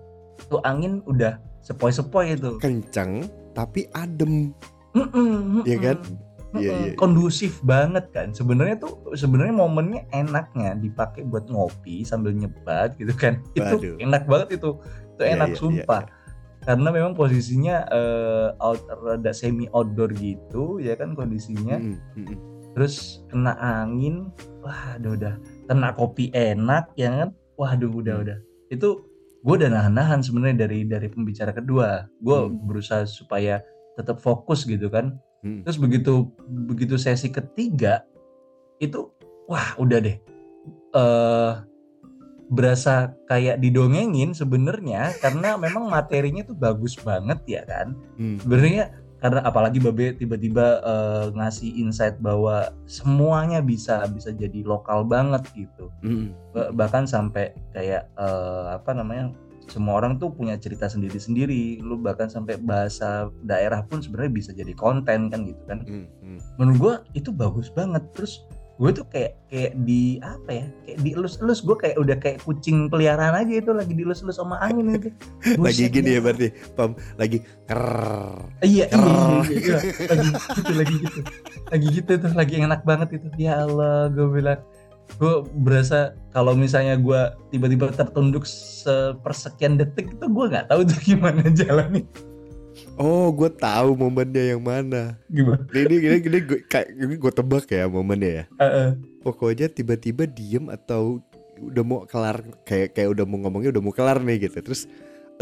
[0.46, 2.58] tuh angin udah sepoi-sepoi itu.
[2.62, 4.54] Kencang tapi adem.
[4.92, 5.98] Mm -mm, mm ya kan
[6.52, 6.94] Iya, iya, iya.
[7.00, 8.36] kondusif banget kan.
[8.36, 13.40] Sebenarnya tuh sebenarnya momennya enaknya dipakai buat ngopi sambil nyebat gitu kan.
[13.56, 14.76] Itu enak banget itu.
[15.16, 16.02] Itu iya, enak iya, sumpah.
[16.04, 16.20] iya
[16.62, 22.36] karena memang posisinya uh, out rada semi outdoor gitu ya kan kondisinya mm -hmm.
[22.78, 24.30] terus kena angin
[24.62, 25.34] wah udah udah
[25.66, 28.22] kena kopi enak ya kan waduh udah mm.
[28.26, 28.38] udah
[28.70, 28.88] itu
[29.42, 32.62] gue udah nahan-nahan sebenarnya dari dari pembicara kedua gue mm.
[32.62, 33.58] berusaha supaya
[33.98, 35.66] tetap fokus gitu kan mm.
[35.66, 38.06] terus begitu begitu sesi ketiga
[38.78, 39.10] itu
[39.50, 40.16] wah udah deh
[40.94, 41.66] uh,
[42.52, 47.96] berasa kayak didongengin sebenarnya karena memang materinya tuh bagus banget ya kan.
[48.20, 48.36] Hmm.
[48.44, 55.46] Sebenarnya karena apalagi Babe tiba-tiba uh, ngasih insight bahwa semuanya bisa bisa jadi lokal banget
[55.56, 55.88] gitu.
[56.04, 56.36] Hmm.
[56.52, 59.32] Bahkan sampai kayak uh, apa namanya
[59.70, 61.80] semua orang tuh punya cerita sendiri-sendiri.
[61.80, 65.86] Lu bahkan sampai bahasa daerah pun sebenarnya bisa jadi konten kan gitu kan.
[65.88, 66.04] Hmm.
[66.20, 66.38] Hmm.
[66.60, 68.02] Menurut gua itu bagus banget.
[68.12, 68.44] Terus
[68.82, 71.62] gue tuh kayak kayak di apa ya kayak dielus-elus.
[71.62, 75.08] Gue kayak udah kayak kucing peliharaan aja itu lagi dielus-elus sama angin itu
[75.62, 77.82] lagi gini ya berarti pam lagi ker
[78.66, 79.14] iya, iya,
[79.46, 79.78] iya, iya,
[80.10, 81.20] lagi gitu lagi gitu.
[81.70, 83.28] Lagi gitu tuh lagi enak banget itu.
[83.38, 84.58] Ya Allah gue bilang
[85.22, 87.20] gue berasa kalau misalnya gue
[87.54, 92.02] tiba-tiba tertunduk sepersekian detik itu gue nggak tahu tuh gimana jalannya
[93.02, 95.18] Oh, gue tahu momennya yang mana.
[95.26, 95.66] Gimana?
[95.74, 96.58] Ini ini ini gue
[96.94, 98.44] ini gue tebak ya momennya ya.
[98.54, 98.88] Uh -uh.
[99.26, 101.18] Pokoknya tiba-tiba diem atau
[101.58, 104.62] udah mau kelar kayak kayak udah mau ngomongnya udah mau kelar nih gitu.
[104.62, 104.86] Terus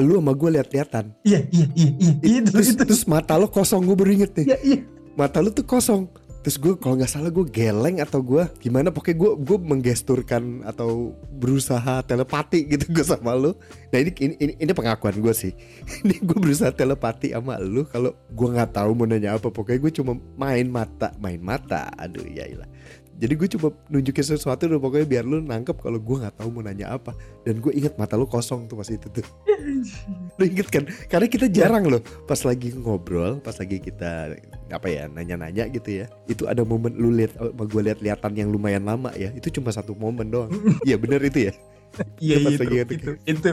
[0.00, 1.12] lu sama gue lihat-lihatan.
[1.20, 2.12] Iya, iya, iya, iya.
[2.40, 2.80] Itu, terus, itu.
[2.80, 4.46] terus mata lo kosong gue baru inget nih.
[4.56, 4.78] Iya, iya.
[5.12, 6.08] Mata lu tuh kosong
[6.40, 11.12] terus gue kalau nggak salah gue geleng atau gue gimana pokoknya gue gue menggesturkan atau
[11.28, 13.52] berusaha telepati gitu gue sama lu.
[13.92, 15.52] Nah ini ini ini pengakuan gue sih.
[16.04, 19.52] Ini gue berusaha telepati sama lu kalau gue nggak tahu mau nanya apa.
[19.52, 21.92] Pokoknya gue cuma main mata main mata.
[22.00, 22.48] Aduh ya
[23.20, 26.64] jadi gue coba nunjukin sesuatu dan pokoknya biar lu nangkep kalau gue nggak tahu mau
[26.64, 27.12] nanya apa.
[27.44, 29.24] Dan gue inget mata lu kosong tuh pas itu tuh.
[30.40, 30.88] Lu inget kan?
[31.04, 34.32] Karena kita jarang loh pas lagi ngobrol pas lagi kita
[34.72, 36.08] apa ya nanya-nanya gitu ya.
[36.24, 39.28] Itu ada momen lu lihat gue lihat lihatan yang lumayan lama ya.
[39.36, 40.48] Itu cuma satu momen doang.
[40.88, 41.52] Iya bener itu ya?
[42.24, 43.50] Iya iya itu, itu, itu.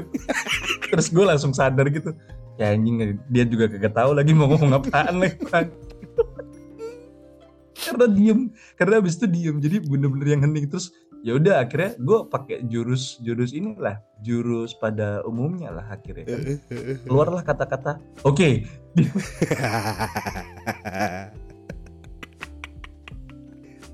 [0.88, 2.15] Terus gue langsung sadar gitu.
[2.56, 5.36] Ya anjing dia juga kagak tahu lagi mau ngomong apaan nih
[7.86, 8.40] karena diem.
[8.80, 9.62] Karena abis itu diem.
[9.62, 10.70] Jadi bener-bener yang hening.
[10.72, 10.94] Terus
[11.26, 14.02] ya udah akhirnya gue pakai jurus jurus inilah.
[14.26, 16.26] Jurus pada umumnya lah akhirnya.
[16.26, 16.58] Kan.
[17.06, 18.66] keluarlah kata-kata oke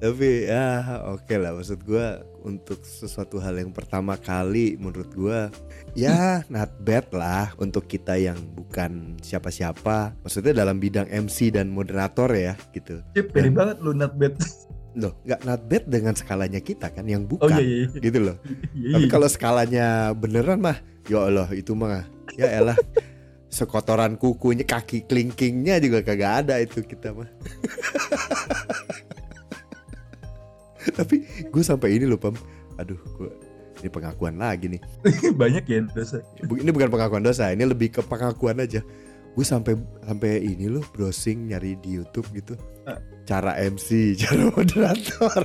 [0.03, 1.55] tapi ya oke lah.
[1.55, 5.47] Maksud gua untuk sesuatu hal yang pertama kali menurut gua
[5.95, 10.11] ya not bad lah untuk kita yang bukan siapa-siapa.
[10.19, 12.99] Maksudnya dalam bidang MC dan moderator ya gitu.
[13.15, 14.35] Cip, pede banget lu not bad.
[14.99, 18.01] Loh nggak not bad dengan skalanya kita kan yang oh bukan iya iya iya.
[18.03, 18.35] gitu loh.
[18.75, 19.13] Iya, tapi iya.
[19.15, 22.03] kalau skalanya beneran mah ya Allah itu mah
[22.35, 22.75] ya elah.
[23.53, 27.29] Sekotoran kukunya kaki kelingkingnya juga kagak ada itu kita mah
[30.97, 32.35] tapi gue sampai ini loh pam
[32.77, 34.81] aduh gue ini pengakuan lagi nih.
[35.41, 36.21] Banyak ya dosa.
[36.39, 38.85] Ini bukan pengakuan dosa ini lebih ke pengakuan aja.
[39.33, 39.73] Gue sampai
[40.05, 42.53] sampai ini loh browsing nyari di YouTube gitu.
[42.83, 42.99] Ah.
[43.23, 43.87] cara MC
[44.21, 45.43] cara moderator.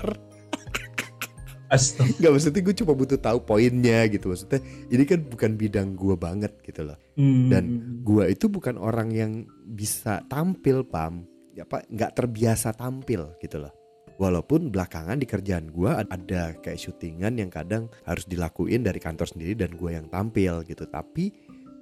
[1.68, 4.32] Astaga Gak maksudnya gue cuma butuh tahu poinnya gitu.
[4.32, 6.98] Maksudnya ini kan bukan bidang gue banget gitu loh.
[7.18, 7.64] Dan
[8.04, 9.32] gue itu bukan orang yang
[9.68, 11.28] bisa tampil pam.
[11.52, 13.77] Ya pak nggak terbiasa tampil gitu loh
[14.18, 19.54] walaupun belakangan di kerjaan gue ada kayak syutingan yang kadang harus dilakuin dari kantor sendiri
[19.54, 20.84] dan gue yang tampil gitu.
[20.84, 21.32] Tapi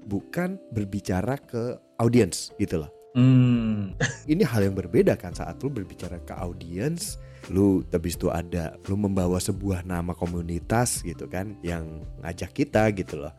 [0.06, 2.92] bukan berbicara ke audiens gitu loh.
[3.16, 3.96] Hmm.
[4.28, 7.16] ini hal yang berbeda kan saat lu berbicara ke audiens
[7.48, 13.24] lu habis itu ada lu membawa sebuah nama komunitas gitu kan yang ngajak kita gitu
[13.24, 13.32] loh.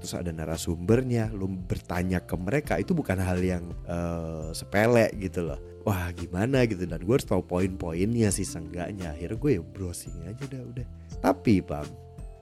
[0.00, 5.60] Terus ada narasumbernya lu bertanya ke mereka itu bukan hal yang eh, sepele gitu loh
[5.84, 6.84] wah gimana gitu.
[6.84, 9.12] Dan gue harus tahu poin-poinnya sih seenggaknya.
[9.14, 10.86] Akhirnya gue ya browsing aja udah udah.
[11.20, 11.86] Tapi pam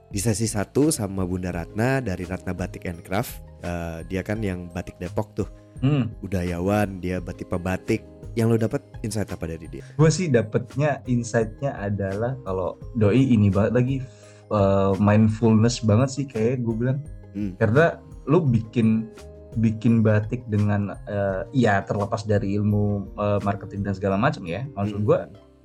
[0.08, 4.72] di sesi satu sama Bunda Ratna dari Ratna Batik and Craft eh, dia kan yang
[4.72, 5.48] batik Depok tuh.
[5.78, 6.10] Hmm.
[6.26, 8.02] budayawan dia batik pebatik
[8.34, 9.86] yang lo dapat insight apa dari dia?
[9.94, 13.96] Gue sih dapetnya insightnya adalah kalau doi ini banget lagi
[14.50, 16.98] uh, mindfulness banget sih kayak gue bilang.
[17.36, 17.54] Hmm.
[17.60, 19.06] karena lu bikin
[19.56, 24.68] bikin batik dengan uh, ya terlepas dari ilmu uh, marketing dan segala macam ya.
[24.76, 25.08] Maksud Hmm.
[25.08, 25.18] gue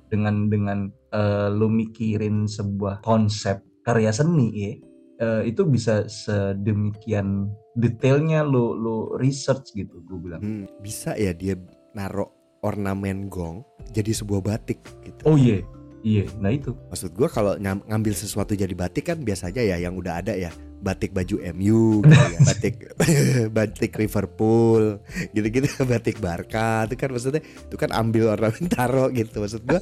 [0.08, 0.78] dengan dengan
[1.12, 4.72] uh, lu mikirin sebuah konsep karya seni ya
[5.20, 10.40] uh, itu bisa sedemikian detailnya lu lu research gitu gue bilang.
[10.40, 11.58] Hmm, bisa ya dia
[11.92, 12.30] narok
[12.64, 15.20] ornamen gong jadi sebuah batik gitu.
[15.28, 15.60] Oh iya.
[16.04, 16.28] Iya.
[16.36, 16.76] Nah itu.
[16.92, 20.52] Maksud gua kalau ngambil sesuatu jadi batik kan biasanya ya yang udah ada ya
[20.84, 22.74] batik baju MU gitu ya batik
[23.56, 25.00] batik Liverpool
[25.32, 29.80] gitu-gitu batik Barca itu kan maksudnya itu kan ambil ornamen taro gitu maksud gua.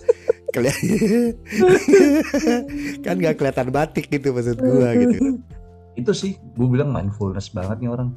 [0.53, 1.35] Kelihatan
[3.03, 5.41] kan nggak kelihatan batik gitu maksud gua gitu.
[5.99, 8.15] Itu sih gue bilang mindfulness banget nih orang.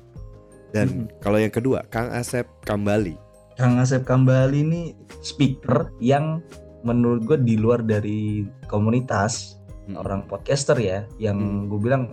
[0.71, 3.15] Dan kalau yang kedua Kang Asep Kambali.
[3.55, 4.81] Kang Asep Kambali ini
[5.23, 6.43] speaker yang
[6.83, 10.01] menurut gue di luar dari komunitas Hmm.
[10.01, 11.65] orang podcaster ya yang Hmm.
[11.69, 12.03] gue bilang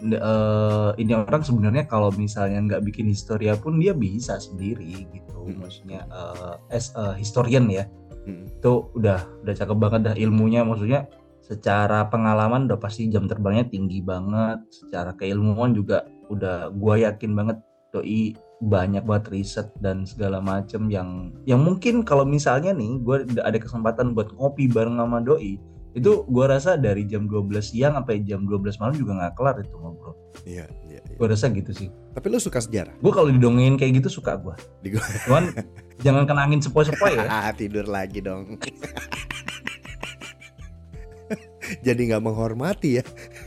[0.00, 5.64] eh, ini orang sebenarnya kalau misalnya nggak bikin historia pun dia bisa sendiri gitu Hmm.
[5.64, 7.88] maksudnya eh, as a historian ya
[8.28, 8.44] Hmm.
[8.44, 11.08] itu udah udah cakep banget dah ilmunya maksudnya
[11.40, 17.56] secara pengalaman udah pasti jam terbangnya tinggi banget secara keilmuan juga udah gua yakin banget
[17.88, 23.56] doi banyak banget riset dan segala macem yang yang mungkin kalau misalnya nih gua ada
[23.56, 25.56] kesempatan buat ngopi bareng sama doi
[25.98, 29.74] itu gua rasa dari jam 12 siang sampai jam 12 malam juga nggak kelar itu
[29.74, 31.14] ngobrol iya iya iya.
[31.14, 34.58] gua rasa gitu sih tapi lu suka sejarah gua kalau didongengin kayak gitu suka gua-
[35.24, 35.50] cuman
[35.98, 38.56] jangan kena angin sepoi-sepoi ya Ah, tidur lagi dong.
[41.78, 43.04] Jadi nggak menghormati ya.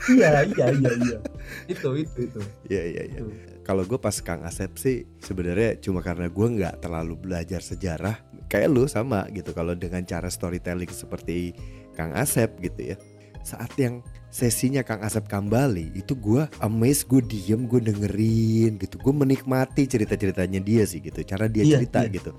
[0.08, 1.18] iya iya iya iya
[1.66, 3.20] itu itu itu Iya iya iya.
[3.62, 8.70] Kalau gue pas Kang Asep sih sebenarnya cuma karena gue nggak terlalu belajar sejarah kayak
[8.70, 9.50] lu sama gitu.
[9.52, 11.58] Kalau dengan cara storytelling seperti
[12.02, 12.98] Kang Asep gitu ya.
[13.46, 14.02] Saat yang
[14.34, 18.98] sesinya Kang Asep kembali itu gue amazed, gue diem, gue dengerin gitu.
[18.98, 21.22] Gue menikmati cerita-ceritanya dia sih gitu.
[21.22, 22.14] Cara dia Iya, cerita iya.
[22.18, 22.34] gitu.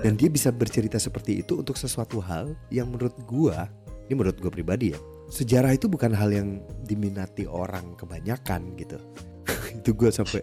[0.00, 3.52] Dan dia bisa bercerita seperti itu untuk sesuatu hal yang menurut gue,
[4.08, 4.98] ini menurut gue pribadi ya,
[5.28, 8.96] sejarah itu bukan hal yang diminati orang kebanyakan gitu.
[9.84, 10.40] itu gue sampai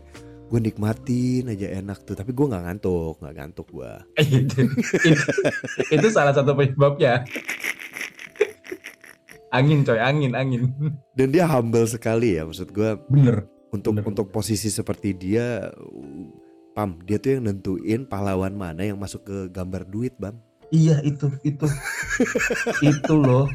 [0.49, 3.93] gue nikmatin aja enak tuh, tapi gue nggak ngantuk, nggak ngantuk gue.
[5.97, 7.25] itu salah satu penyebabnya
[9.49, 10.69] angin coy angin angin
[11.11, 14.05] Dan dia humble sekali ya, maksud gue bener untuk Bener.
[14.07, 16.25] untuk posisi seperti dia, uh,
[16.71, 20.33] pam dia tuh yang nentuin pahlawan mana yang masuk ke gambar duit bang.
[20.69, 21.65] iya itu itu
[22.83, 23.49] itu loh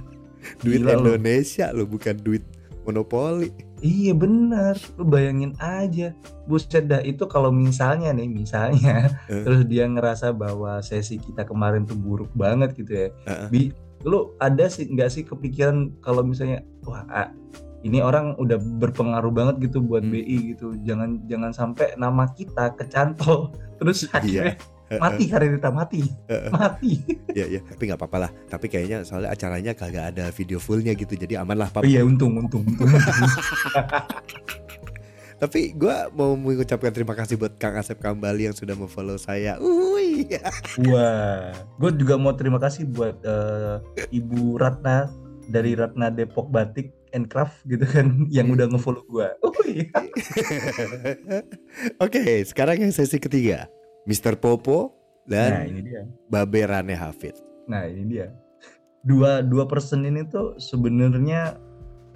[0.60, 0.98] Duit Gila.
[0.98, 2.44] Indonesia lo bukan duit
[2.84, 3.48] monopoli.
[3.80, 6.12] iya bener lu bayangin aja
[6.44, 9.40] buset dah itu kalau misalnya nih misalnya Eh.
[9.40, 13.48] terus dia ngerasa bahwa sesi kita kemarin tuh buruk banget gitu ya Heeh.
[13.48, 13.72] Bi-
[14.04, 17.28] lu ada sih nggak sih kepikiran kalau misalnya wah ah,
[17.80, 20.12] ini orang udah berpengaruh banget gitu buat Hmm.
[20.12, 20.72] BI gitu.
[20.84, 23.52] Jangan jangan sampai nama kita kecantol.
[23.80, 25.00] Terus akhirnya Iya.
[25.00, 26.00] mati karir kita mati.
[26.52, 27.00] Mati.
[27.32, 28.30] Ya ya tapi nggak apa-apa lah.
[28.46, 31.16] Tapi kayaknya soalnya acaranya kagak ada video fullnya gitu.
[31.16, 32.88] Jadi aman lah oh pap iya untung untung untung
[35.40, 40.26] tapi gue mau mengucapkan terima kasih buat Kang Asep Kambali yang sudah memfollow saya Uy.
[40.90, 43.76] wah gue juga mau terima kasih buat eh,
[44.14, 45.10] Ibu Ratna
[45.50, 49.28] dari Ratna Depok Batik and Craft gitu kan yang udah ngefollow gue
[52.04, 53.66] Oke, sekarang yang sesi ketiga.
[54.04, 54.36] Mr.
[54.36, 54.92] Popo
[55.24, 57.40] nah dan ini dia Babe Rane Hafid.
[57.64, 58.28] Nah ini dia
[59.04, 61.56] dua dua person ini tuh sebenarnya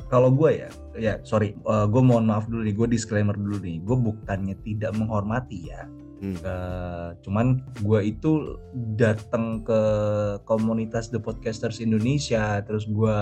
[0.09, 3.97] kalau gue ya ya sorry gue mohon maaf dulu nih gue disclaimer dulu nih gue
[3.97, 5.87] bukannya tidak menghormati ya
[6.19, 6.35] Hmm.
[6.35, 8.59] Eh, cuman gue itu
[8.99, 9.81] datang ke
[10.51, 13.17] komunitas The Podcasters Indonesia terus gue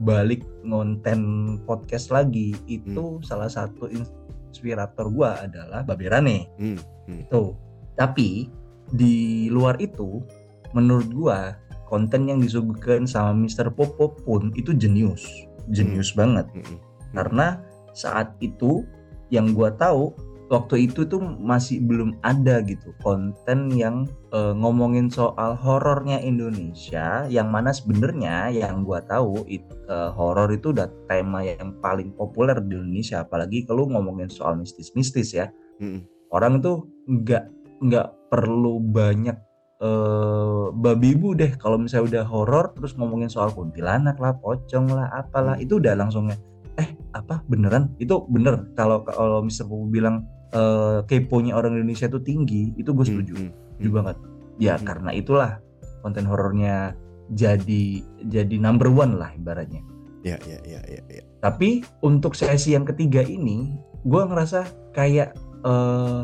[0.00, 1.20] balik ngonten
[1.68, 6.80] podcast lagi itu salah satu inspirator gue adalah Babirane Hmm.
[7.04, 7.22] Hmm.
[7.28, 7.52] Tuh.
[8.00, 8.48] Tapi
[8.88, 10.24] di luar itu
[10.72, 11.56] menurut gua
[11.88, 13.72] konten yang disuguhkan sama Mr.
[13.72, 15.47] Popo pun itu jenius.
[15.70, 16.64] Jenius banget Hmm.
[16.64, 16.78] Hmm.
[17.14, 17.46] karena
[17.92, 18.84] saat itu
[19.28, 20.12] yang gua tahu
[20.48, 27.52] waktu itu tuh masih belum ada gitu konten yang eh, ngomongin soal horornya Indonesia yang
[27.52, 32.76] mana sebenarnya yang gua tahu it, eh, horor itu udah tema yang paling populer di
[32.76, 36.02] Indonesia apalagi kalau ngomongin soal mistis-mistis ya Hmm.
[36.34, 37.44] orang tuh nggak
[37.78, 39.38] nggak perlu banyak
[39.78, 45.06] eh babi ibu deh kalau misalnya udah horor terus ngomongin soal kuntilanak lah pocong lah
[45.14, 45.64] apalah Hmm.
[45.64, 46.34] itu udah langsungnya
[46.74, 52.22] eh apa beneran itu bener kalau kalau Mister Pupu bilang eh keponya orang Indonesia tuh
[52.22, 53.54] tinggi itu gue setuju Hmm.
[53.78, 54.16] setuju banget
[54.58, 54.84] ya Hmm.
[54.86, 55.62] karena itulah
[56.02, 56.98] konten horornya
[57.30, 59.82] jadi jadi number one lah ibaratnya
[60.26, 61.22] Ya, ya, ya, ya, ya.
[61.38, 65.30] tapi untuk sesi yang ketiga ini, gue ngerasa kayak
[65.62, 66.22] eh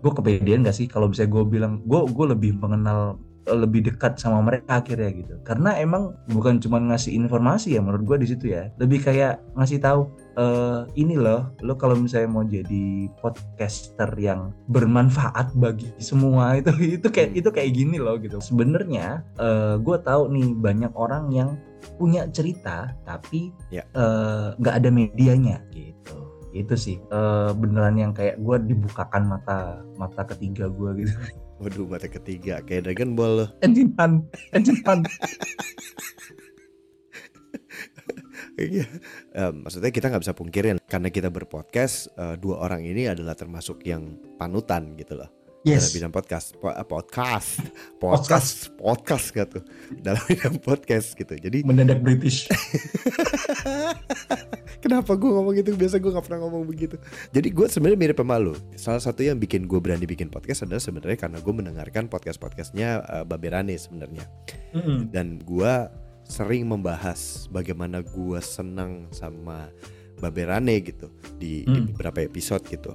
[0.00, 4.18] gue kepedean gak sih kalau bisa gue bilang gue gue lebih mengenal eh, lebih dekat
[4.18, 5.34] sama mereka akhirnya gitu.
[5.46, 9.78] Karena emang bukan cuma ngasih informasi ya menurut gue di situ ya, lebih kayak ngasih
[9.80, 16.68] tahu eh ini loh, lo kalau misalnya mau jadi podcaster yang bermanfaat bagi semua itu
[17.00, 18.36] itu kayak itu kayak gini loh gitu.
[18.42, 21.56] Sebenarnya eh gue tahu nih banyak orang yang
[21.96, 23.86] punya cerita tapi Ya.
[23.94, 25.95] eh, nggak ada medianya gitu
[26.56, 31.16] itu sih eh, beneran yang kayak gue dibukakan mata mata ketiga gue gitu
[31.56, 33.48] Waduh, mata ketiga kayak Dragon Ball loh.
[33.64, 34.20] engine fun
[34.52, 35.00] engine fun
[38.56, 38.88] Iya.
[39.36, 43.84] Em, maksudnya kita nggak bisa pungkirin karena kita berpodcast eh, dua orang ini adalah termasuk
[43.84, 45.28] yang panutan gitu loh
[45.66, 46.54] dalam yes bidang podcast.
[46.54, 47.58] Po- eh, podcast.
[48.02, 48.70] Podcast.
[48.78, 49.26] Podcast.
[49.30, 49.62] Gak tuh?
[50.06, 51.34] Dalam bidang podcast gitu.
[51.34, 52.46] Jadi mendadak British.
[54.78, 56.94] Kenapa gue ngomong gitu biasa gue nggak pernah ngomong begitu.
[57.32, 58.54] Jadi gue sebenarnya mirip sama lu.
[58.78, 63.02] Salah satu yang bikin gue berani bikin podcast adalah sebenarnya karena gue mendengarkan podcast podcastnya
[63.02, 64.22] uh, Baberane sebenarnya.
[64.70, 65.08] Mm-mm.
[65.10, 65.72] dan gue
[66.22, 69.72] sering membahas bagaimana gue senang sama
[70.16, 71.88] Baberane gitu di, di Hmm.
[71.90, 72.92] beberapa episode gitu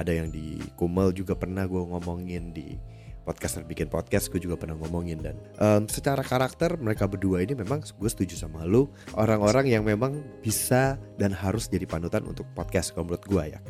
[0.00, 2.74] ada yang di Kumel juga pernah gue ngomongin di
[3.20, 7.84] podcaster bikin podcast gue juga pernah ngomongin dan em, secara karakter mereka berdua ini memang
[7.84, 13.06] gue setuju sama lu orang-orang yang memang bisa dan harus jadi panutan untuk podcast kalau
[13.06, 13.60] menurut gue ya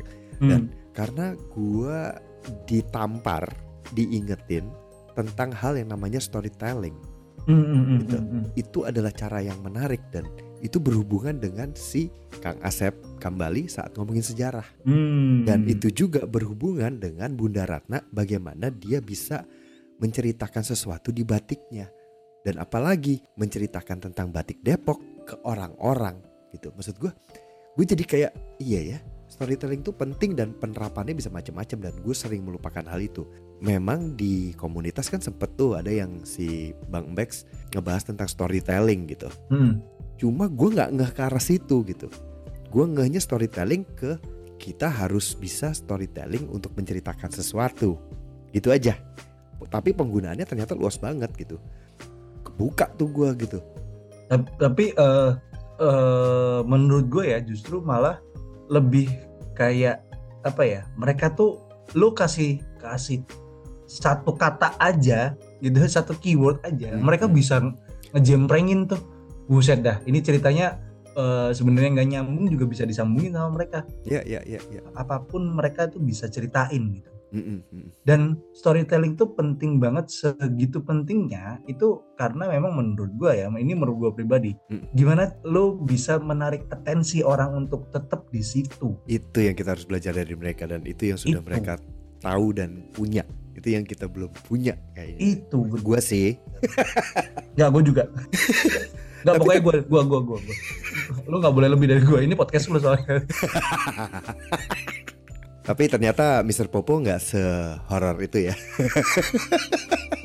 [0.41, 0.95] Dan- Mm.
[0.95, 1.97] karena gue
[2.65, 3.43] ditampar
[3.91, 4.65] diingetin
[5.13, 6.95] tentang hal yang namanya storytelling
[7.41, 8.17] Mm, mm, mm, Gitu.
[8.17, 8.43] mm, mm.
[8.53, 10.29] itu adalah cara yang menarik dan
[10.61, 14.65] itu berhubungan dengan si Kang Asep Kambali saat ngomongin sejarah.
[14.85, 15.45] Mm.
[15.45, 19.45] dan itu juga berhubungan dengan Bunda Ratna bagaimana dia bisa
[20.01, 21.89] menceritakan sesuatu di batiknya.
[22.41, 24.97] Dan apalagi menceritakan tentang batik Depok
[25.29, 26.17] ke orang-orang
[26.49, 26.73] gitu.
[26.73, 27.11] Maksud gue
[27.77, 28.99] gue jadi kayak iya ya
[29.31, 33.23] storytelling itu penting dan penerapannya bisa macam-macam dan gue sering melupakan hal itu.
[33.63, 39.31] Memang di komunitas kan sempet tuh ada yang si Bang Bex ngebahas tentang storytelling gitu.
[39.47, 39.79] Mm.
[40.21, 42.05] Cuma gue nggak ngeh ke arah situ gitu.
[42.69, 44.21] Gue ngehnya storytelling ke
[44.61, 47.97] kita harus bisa storytelling untuk menceritakan sesuatu.
[48.53, 48.93] Gitu aja.
[49.65, 51.57] Tapi penggunaannya ternyata luas banget gitu.
[52.45, 53.59] Kebuka tuh gue gitu.
[54.29, 55.31] Tap- tapi eh
[55.81, 58.21] eh, menurut gue ya justru malah
[58.69, 59.09] lebih
[59.57, 60.05] kayak
[60.45, 61.57] apa ya mereka tuh
[61.97, 63.25] lu kasih kasih
[63.85, 67.03] satu kata aja gitu satu keyword aja Hmm.
[67.03, 67.59] mereka bisa
[68.15, 69.01] ngejemprengin tuh
[69.51, 70.79] buset dah ini ceritanya
[71.11, 75.43] eh, sebenarnya nggak nyambung juga bisa disambungin sama mereka ya ya ya ya apa pun
[75.51, 77.87] mereka tuh bisa ceritain gitu Mm-mm, mm-mm.
[78.03, 83.97] dan storytelling tuh penting banget segitu pentingnya itu karena memang menurut gua ya ini menurut
[83.99, 84.91] gua pribadi Mm.
[84.91, 90.11] gimana lo bisa menarik atensi orang untuk tetap di situ Itu yang kita harus belajar
[90.11, 91.47] dari mereka dan itu yang sudah Itu.
[91.47, 91.79] mereka
[92.19, 93.23] tahu dan punya.
[93.51, 95.19] Itu yang kita belum punya kayaknya.
[95.39, 96.35] itu Gua sih.
[97.55, 98.03] nggak gue juga
[99.21, 100.39] nggak Tapi pokoknya gue gue gue gue
[101.29, 103.21] lu nggak boleh lebih dari gue ini podcast lu soalnya
[105.61, 106.73] Tapi ternyata Mr.
[106.73, 108.57] Popo nggak sehoror itu ya.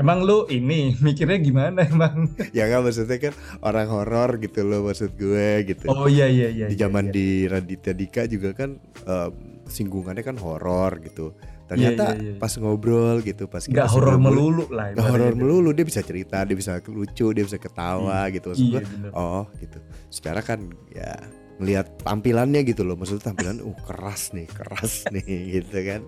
[0.00, 5.12] emang lu ini mikirnya gimana emang ya nggak maksudnya kan orang horor gitu loh maksud
[5.12, 5.84] gue gitu.
[5.92, 7.12] oh iya iya iya di iya, zaman iya.
[7.12, 9.32] di Raditya Dika juga kan em,
[9.68, 11.36] singgungannya kan horor gitu.
[11.70, 12.38] Ternyata iya, iya.
[12.42, 15.38] pas ngobrol gitu, pas nggak horor melulu lah nggak horor ibaratnya.
[15.38, 18.50] melulu dia bisa cerita, dia bisa lucu, dia bisa ketawa gitu.
[18.50, 19.10] Maksud iya gue, bener.
[19.14, 19.78] oh gitu.
[20.10, 21.14] Secara kan ya
[21.62, 26.02] ngelihat tampilannya gitu loh, maksudnya tampilan uh keras nih, keras nih gitu kan.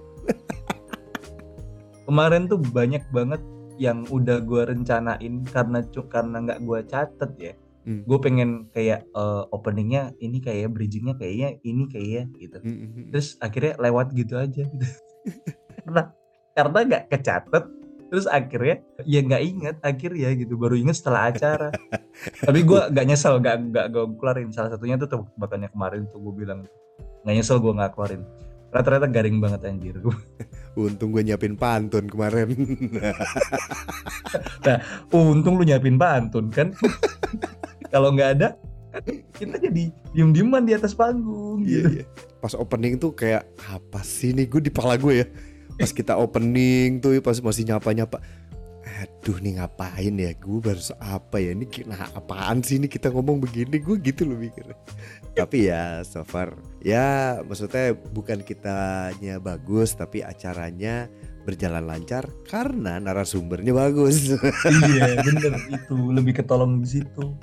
[2.03, 3.39] kemarin tuh banyak banget
[3.79, 8.07] yang udah gue rencanain karena karena nggak gue catet ya Hmm.
[8.07, 13.07] gue pengen kayak eh, openingnya ini kayak bridgingnya kayaknya ini kayak gitu Mm, mm, mm.
[13.11, 14.87] terus akhirnya lewat gitu aja gitu.
[15.83, 16.03] karena
[16.53, 17.65] karena nggak kecatet
[18.13, 21.73] terus akhirnya ya nggak inget akhirnya gitu baru inget setelah acara.
[22.45, 24.53] Tapi gue nggak nyesel nggak nggak gue keluarin.
[24.53, 26.69] Salah satunya tuh tebak tebakannya kemarin tuh gue bilang
[27.25, 28.21] nggak nyesel gue nggak keluarin.
[28.69, 29.97] Karena ternyata garing banget anjir.
[30.77, 32.53] Untung gue nyiapin pantun kemarin.
[35.17, 36.77] untung lu nyiapin pantun kan?
[37.89, 38.49] Kalau nggak ada
[39.39, 42.05] kita jadi diem dieman di atas panggung Iya, gitu iya.
[42.43, 45.27] Pas opening tuh kayak apa sih nih gue di pala gue ya.
[45.79, 48.21] Pas kita opening tuh pas masih nyapa-nyapa.
[48.83, 53.39] Aduh nih ngapain ya gue baru apa ya ini nah apaan sih ini kita ngomong
[53.39, 54.75] begini gue gitu loh mikirnya.
[55.39, 61.09] Tapi ya so far ya maksudnya bukan kitanya bagus tapi acaranya
[61.43, 64.31] berjalan lancar karena narasumbernya bagus.
[64.89, 67.35] iya bener itu lebih ketolong di situ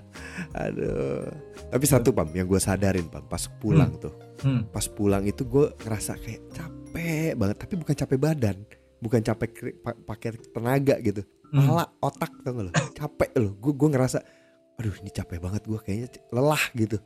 [0.56, 1.28] Aduh.
[1.70, 4.16] Tapi satu pam yang gue sadarin pam pas pulang tuh.
[4.42, 4.74] hmm.
[4.74, 8.58] pas pulang itu gue ngerasa kayak capek banget tapi bukan capek badan
[8.98, 9.50] bukan capek
[10.04, 11.66] pakai tenaga gitu Hmm.
[11.66, 14.22] malah otak tau gak lo capek lo gue gue ngerasa
[14.78, 17.02] aduh ini capek banget gue kayaknya lelah gitu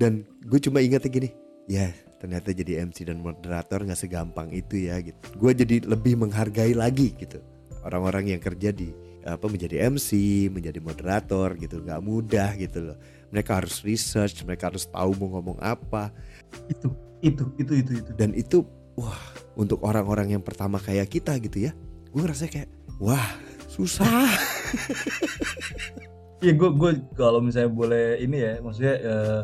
[0.00, 1.28] dan gue cuma ingatnya gini
[1.68, 1.92] ya
[2.24, 5.20] ternyata jadi MC dan moderator nggak segampang itu ya gitu.
[5.36, 7.36] Gue jadi lebih menghargai lagi gitu.
[7.84, 8.88] Orang-orang yang kerja di
[9.28, 10.08] apa menjadi MC
[10.48, 11.84] menjadi moderator gitu.
[11.84, 12.96] Nggak mudah gitu loh.
[13.28, 16.08] Mereka harus research mereka harus tahu mau ngomong apa.
[16.72, 18.10] Itu itu itu itu itu.
[18.16, 18.64] Dan itu
[18.96, 19.20] wah
[19.52, 21.76] untuk orang-orang yang pertama kayak kita gitu ya
[22.08, 22.72] gue ngerasa kayak
[23.04, 23.36] wah
[23.68, 24.08] susah.
[26.44, 29.40] Iya gue gue kalau misalnya boleh ini ya maksudnya eh,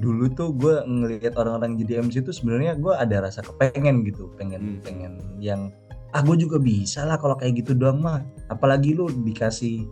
[0.00, 4.60] dulu tuh gue ngelihat orang-orang jadi MC itu sebenarnya gue ada rasa kepengen gitu pengen
[4.60, 4.80] Hmm.
[4.80, 5.68] pengen yang
[6.10, 9.84] ah gue juga bisa lah kalau kayak gitu doang mah apalagi lu dikasih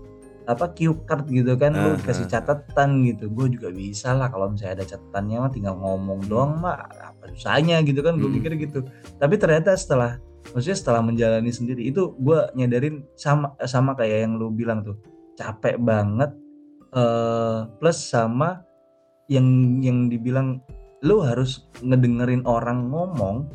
[0.44, 4.26] apa cue card gitu kan lu Ah, dikasih ah, catatan gitu gue juga bisa lah
[4.26, 8.36] kalau misalnya ada catatannya mah tinggal ngomong doang mah apa susahnya gitu kan gue Hmm.
[8.40, 8.80] pikir gitu
[9.16, 10.16] tapi ternyata setelah
[10.48, 14.96] maksudnya setelah menjalani sendiri itu gue nyadarin sama sama kayak yang lu bilang tuh
[15.36, 16.32] capek banget
[16.90, 18.64] eh plus sama
[19.28, 19.46] yang
[19.80, 20.60] yang dibilang
[21.04, 23.46] lu harus ngedengerin orang ngomong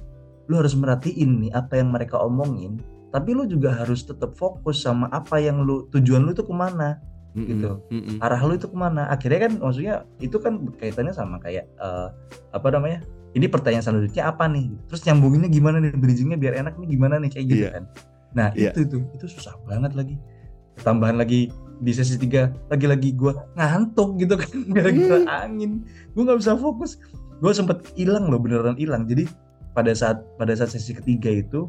[0.47, 2.79] lu harus merhatiin nih apa yang mereka omongin
[3.11, 6.97] tapi lu juga harus tetap fokus sama apa yang lu tujuan lu itu ke mana
[7.33, 7.81] Gitu.
[7.89, 8.21] Mm-mm.
[8.21, 12.07] arah lu itu ke mana akhirnya kan maksudnya itu kan kaitannya sama kayak eh,
[12.53, 13.01] apa namanya
[13.33, 17.33] ini pertanyaan selanjutnya apa nih terus nyambunginnya gimana nih bridgingnya biar enak nih gimana nih
[17.33, 17.69] kayak gitu Iya.
[17.73, 17.83] kan
[18.37, 18.69] nah Iya.
[18.77, 20.15] itu itu itu susah banget lagi
[20.85, 21.49] tambahan lagi
[21.81, 25.85] di sesi tiga lagi-lagi gue ngantuk gitu kan gara-gara angin.
[26.13, 26.99] Gue nggak bisa fokus.
[27.41, 29.09] Gue sempet hilang loh beneran hilang.
[29.09, 29.25] Jadi
[29.73, 31.65] pada saat pada saat sesi ketiga itu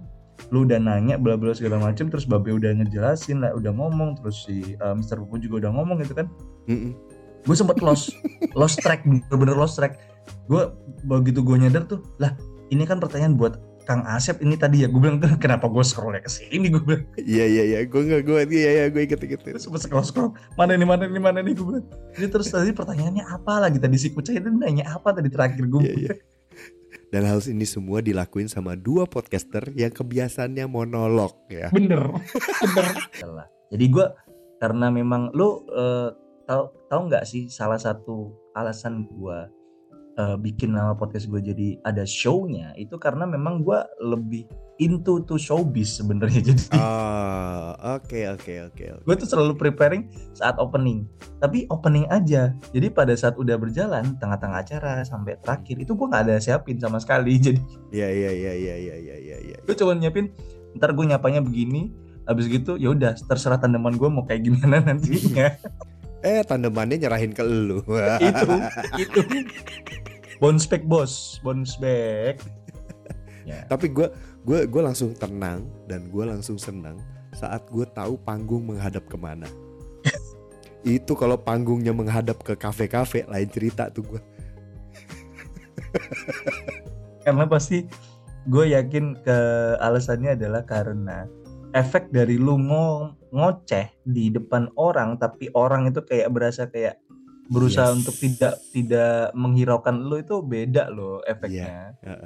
[0.51, 4.45] lu udah nanya bla bla segala macem terus babe udah ngejelasin lah udah ngomong terus
[4.45, 5.23] si uh, Mr.
[5.23, 6.27] Pupu juga udah ngomong gitu kan.
[7.45, 8.13] Gue sempet lost
[8.61, 10.01] lost track bener-bener lost track.
[10.51, 10.69] Gue
[11.09, 12.35] begitu gue nyadar tuh lah
[12.73, 16.29] ini kan pertanyaan buat Kang Asep ini tadi ya gue bilang kenapa gue scroll ke
[16.29, 16.73] sini?
[16.73, 17.05] Gue bilang.
[17.21, 19.41] Iya iya iya, gue nggak gue iya iya gue ikut ikut.
[19.45, 21.87] terus sempet scroll scroll mana nih mana nih mana nih gue bilang.
[22.17, 23.77] Jadi terus tadi pertanyaannya apa lagi?
[23.77, 26.13] Tadi si kucai itu nanya apa tadi terakhir gue Iya iya.
[27.13, 31.71] Dan hal ini semua dilakuin sama dua podcaster yang kebiasaannya monolog ya.
[31.71, 32.11] bener
[32.59, 32.87] bener.
[33.71, 34.07] Jadi gue
[34.59, 36.11] karena memang lu eh,
[36.49, 39.39] tahu tahu nggak sih salah satu alasan gue
[40.19, 44.47] uh, bikin nama podcast gue jadi ada show-nya itu karena memang gue lebih
[44.83, 46.43] into to showbiz sebenarnya.
[46.51, 51.07] Jadi Oh, oke oke oke gue tuh selalu preparing saat opening
[51.39, 52.51] tapi opening aja.
[52.75, 56.99] Jadi pada saat udah berjalan tengah-tengah acara sampai terakhir itu gue nggak ada siapin sama
[56.99, 57.39] sekali.
[57.45, 57.61] Jadi
[57.95, 59.57] Iya iya iya iya iya iya iya iya.
[59.63, 60.35] gue cuma nyiapin
[60.79, 61.95] ntar gue nyapanya begini.
[62.25, 65.61] Habis gitu ya udah terserah tanaman gue mau kayak gimana nantinya
[66.25, 67.85] Eh tandemannya nyerahin ke lu.
[68.29, 68.49] itu
[68.97, 69.21] itu
[70.41, 72.43] bounce back bos bounce back
[73.45, 74.09] ya Tapi gue
[74.45, 76.97] gue gue langsung tenang dan gue langsung senang
[77.37, 79.49] saat gue tahu panggung menghadap ke mana.
[80.87, 84.23] Itu kalau panggungnya menghadap ke kafe-kafe lain cerita tuh gue.
[87.25, 87.87] karena pasti
[88.51, 89.39] gue yakin ke
[89.81, 91.25] alasannya adalah karena
[91.73, 97.03] efek dari lu ngo ngoceh di depan orang tapi orang itu kayak berasa kayak
[97.45, 97.97] berusaha Yes.
[98.01, 102.17] untuk tidak tidak menghiraukan lu itu beda loh efeknya Ya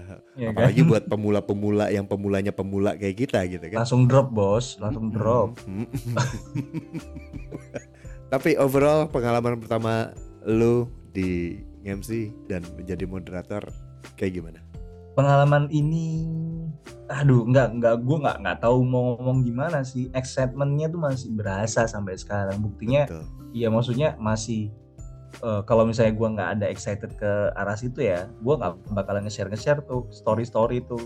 [0.55, 0.55] kan?
[0.55, 3.83] Apalagi buat pemula-pemula yang pemulanya pemula kayak kita gitu kan.
[3.83, 5.59] langsung drop bos langsung drop.
[8.33, 10.13] Tapi overall pengalaman pertama
[10.45, 13.65] lu di MC dan menjadi moderator
[14.15, 14.61] kayak gimana?
[15.19, 16.31] Pengalaman ini
[17.11, 21.89] aduh nggak nggak gue nggak nggak tahu mau ngomong gimana sih excitementnya tuh masih berasa
[21.91, 23.25] sampai sekarang buktinya Betul.
[23.57, 24.69] Iya maksudnya masih
[25.41, 29.49] eh, kalau misalnya gua nggak ada excited ke arah situ ya, gua nggak bakalan nge-share
[29.49, 30.99] nge-share tuh story-story itu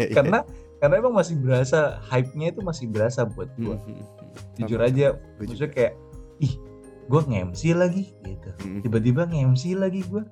[0.00, 0.16] Iya, iya.
[0.16, 0.38] karena
[0.80, 3.52] karena emang masih berasa hype-nya itu masih berasa buat.
[3.60, 4.00] Mm-mm.
[4.56, 5.92] Jujur aja, maksudnya kayak
[6.40, 6.56] ih
[7.04, 8.48] gua nge-MC lagi gitu.
[8.88, 10.24] Tiba-tiba nge-MC lagi gua.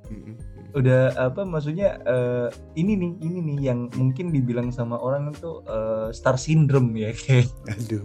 [0.77, 6.09] Udah apa maksudnya eh, ini nih ini nih yang mungkin dibilang sama orang itu eh,
[6.13, 8.05] star syndrome ya kayak Aduh.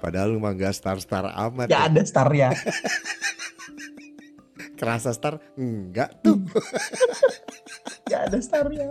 [0.00, 1.68] Padahal lu mah gak star-star amat.
[1.68, 1.92] ya ya.
[1.92, 2.48] ada starnya.
[4.80, 5.36] Kerasa star?
[5.56, 6.40] Enggak tuh.
[8.10, 8.86] ya ada starnya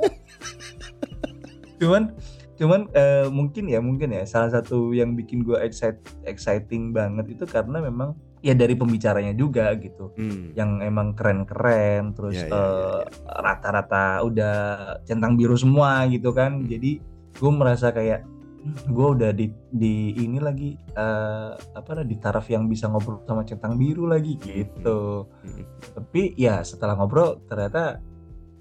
[1.79, 2.11] cuman
[2.55, 7.43] cuman eh, mungkin ya mungkin ya salah satu yang bikin gue excite, exciting banget itu
[7.43, 10.53] karena memang ya dari pembicaranya juga gitu Hmm.
[10.53, 13.01] yang emang keren-keren terus Ya, ya, ya, eh,
[13.41, 14.55] rata-rata udah
[15.01, 16.69] centang biru semua gitu kan Hmm.
[16.69, 17.01] jadi
[17.35, 18.21] gue merasa kayak
[18.65, 23.77] gue udah di di ini lagi eh, apa di taraf yang bisa ngobrol sama centang
[23.77, 25.65] biru lagi gitu Mm-mm.
[25.93, 28.01] tapi ya setelah ngobrol ternyata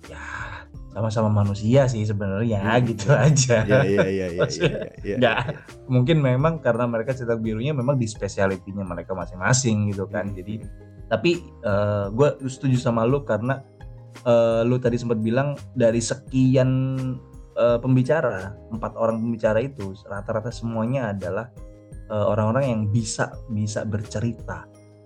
[0.05, 0.21] ya
[0.95, 2.87] sama-sama manusia sih sebenarnya Hmm.
[2.87, 4.69] gitu aja Iya iya iya iya iya.
[5.03, 5.33] Iya, iya,
[5.91, 10.39] mungkin memang karena mereka cetak birunya memang di spesialitinya mereka masing-masing gitu kan Hmm.
[10.39, 10.55] jadi
[11.05, 11.43] tapi
[12.15, 13.61] gue setuju sama lu karena
[14.25, 16.71] eh, lu tadi sempat bilang dari sekian
[17.55, 21.51] eh, pembicara empat orang pembicara itu rata-rata semuanya adalah
[22.09, 24.65] eh, orang-orang yang bisa bisa bercerita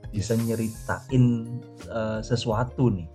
[0.09, 1.25] bisa nyeritain
[1.89, 3.09] eh, sesuatu nih.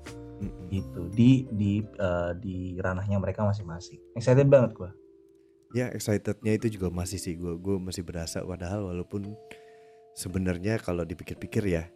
[0.71, 1.11] Gitu.
[1.11, 3.99] Di di eh, di ranahnya mereka masing-masing.
[4.17, 4.91] Excited banget gua.
[5.73, 7.33] Ya excitednya itu juga masih sih.
[7.33, 9.33] Gue gue masih berasa padahal walaupun
[10.13, 11.89] sebenarnya kalau dipikir-pikir ya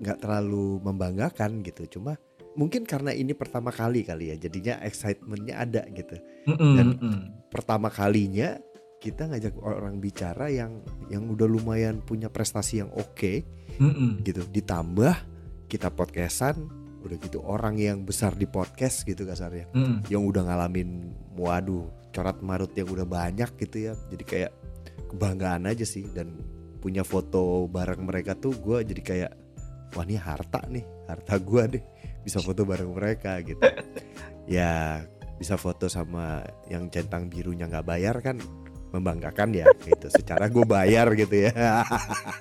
[0.00, 1.98] nggak terlalu membanggakan gitu.
[1.98, 2.20] Cuma
[2.54, 6.20] mungkin karena ini pertama kali kali ya jadinya excitementnya ada gitu.
[6.52, 7.18] Mm-mm, Dan- mm-mm.
[7.48, 8.60] pertama kalinya
[9.00, 13.40] kita ngajak orang bicara yang yang udah lumayan punya prestasi yang oke
[13.80, 14.20] Mm-mm.
[14.20, 14.44] gitu.
[14.52, 15.16] Ditambah
[15.64, 20.08] kita podcastan udah gitu orang yang besar di podcast gitu kasarnya Mm-mm.
[20.08, 21.84] yang udah ngalamin waduh
[22.14, 23.92] corat marut yang udah banyak gitu ya.
[24.14, 24.52] Jadi kayak
[25.10, 26.06] kebanggaan aja sih.
[26.06, 26.38] Dan
[26.78, 29.32] punya foto bareng mereka tuh gue jadi kayak
[29.98, 30.86] wah ini harta nih.
[31.10, 31.84] Harta gue deh
[32.22, 33.60] bisa foto bareng mereka gitu.
[34.44, 35.00] Ya
[35.40, 38.36] bisa foto sama yang centang birunya nggak bayar kan
[38.94, 40.06] membanggakan ya gitu.
[40.06, 41.82] Secara gue bayar gitu ya.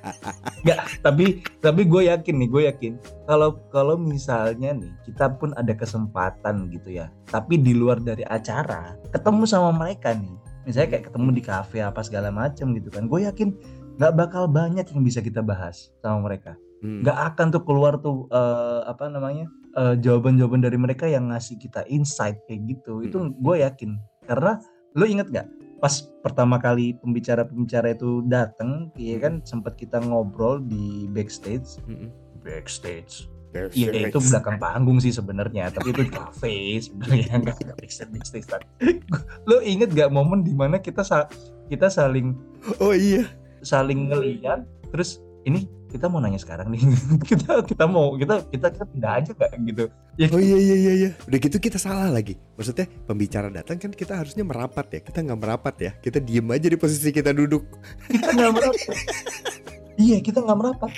[1.05, 2.93] Tapi tapi gue yakin nih gue yakin.
[3.25, 7.09] Kalau kalau misalnya nih kita pun ada kesempatan gitu ya.
[7.27, 10.37] Tapi di luar dari acara ketemu sama mereka nih.
[10.63, 13.09] Misalnya kayak ketemu di kafe apa segala macam gitu kan.
[13.09, 13.51] Gue yakin
[13.99, 16.53] nggak bakal banyak yang bisa kita bahas sama mereka.
[16.83, 16.99] Hmm.
[16.99, 19.47] nggak akan tuh keluar tuh eh, apa namanya
[19.79, 22.99] eh, jawaban-jawaban dari mereka yang ngasih kita insight kayak gitu.
[23.07, 23.39] Itu Mm.
[23.39, 23.91] gue yakin.
[24.27, 24.59] Karena
[24.93, 25.47] lo inget nggak
[25.83, 31.83] pas pertama kali pembicara-pembicara itu datang ya kan sempat kita ngobrol di backstage.
[31.83, 32.07] Mm-mm.
[32.39, 33.27] backstage.
[33.75, 38.49] Iya itu belakang panggung sih sebenarnya tapi itu cafe sebenarnya nggak nggak backstage backstage
[39.45, 41.29] lo inget gak momen di mana kita sa-
[41.69, 42.33] kita saling
[42.81, 43.29] oh iya.
[43.61, 46.81] saling ngeliat terus ini kita mau nanya sekarang nih
[47.29, 49.85] kita kita mau kita kita kita pindah aja gak gitu
[50.17, 51.09] ya Oh iya iya iya iya.
[51.25, 52.37] Udah gitu kita salah lagi.
[52.53, 54.99] Maksudnya pembicara datang kan kita harusnya merapat ya.
[55.01, 55.91] Kita nggak merapat ya.
[55.97, 57.65] Kita diem aja di posisi kita duduk.
[58.09, 58.93] kita nggak merapat
[59.95, 60.91] iya kita nggak merapat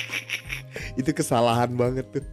[0.95, 2.23] Itu kesalahan banget tuh.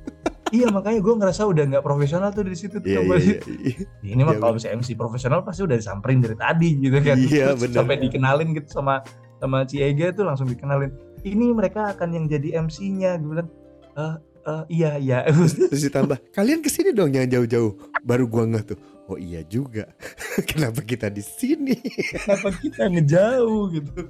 [0.51, 3.15] iya makanya gue ngerasa udah nggak profesional tuh dari situ tuh Iya, Coba.
[3.17, 3.85] iya, iya.
[4.05, 7.47] ini mah Iya, kalau misalnya MC profesional pasti udah disamperin dari tadi gitu kan Iya,
[7.55, 7.77] Terus bener.
[7.79, 9.01] sampai dikenalin gitu sama
[9.39, 10.93] sama Ci Ega tuh langsung dikenalin
[11.23, 13.49] ini mereka akan yang jadi MC-nya gue bilang
[13.95, 15.19] eh eh, iya iya
[15.71, 17.73] Terus ditambah, kalian ke sini dong jangan jauh-jauh.
[18.03, 19.87] Baru gua ngeh tuh, oh iya juga.
[20.51, 21.79] Kenapa kita di sini?
[22.11, 24.03] kenapa kita ngejauh gitu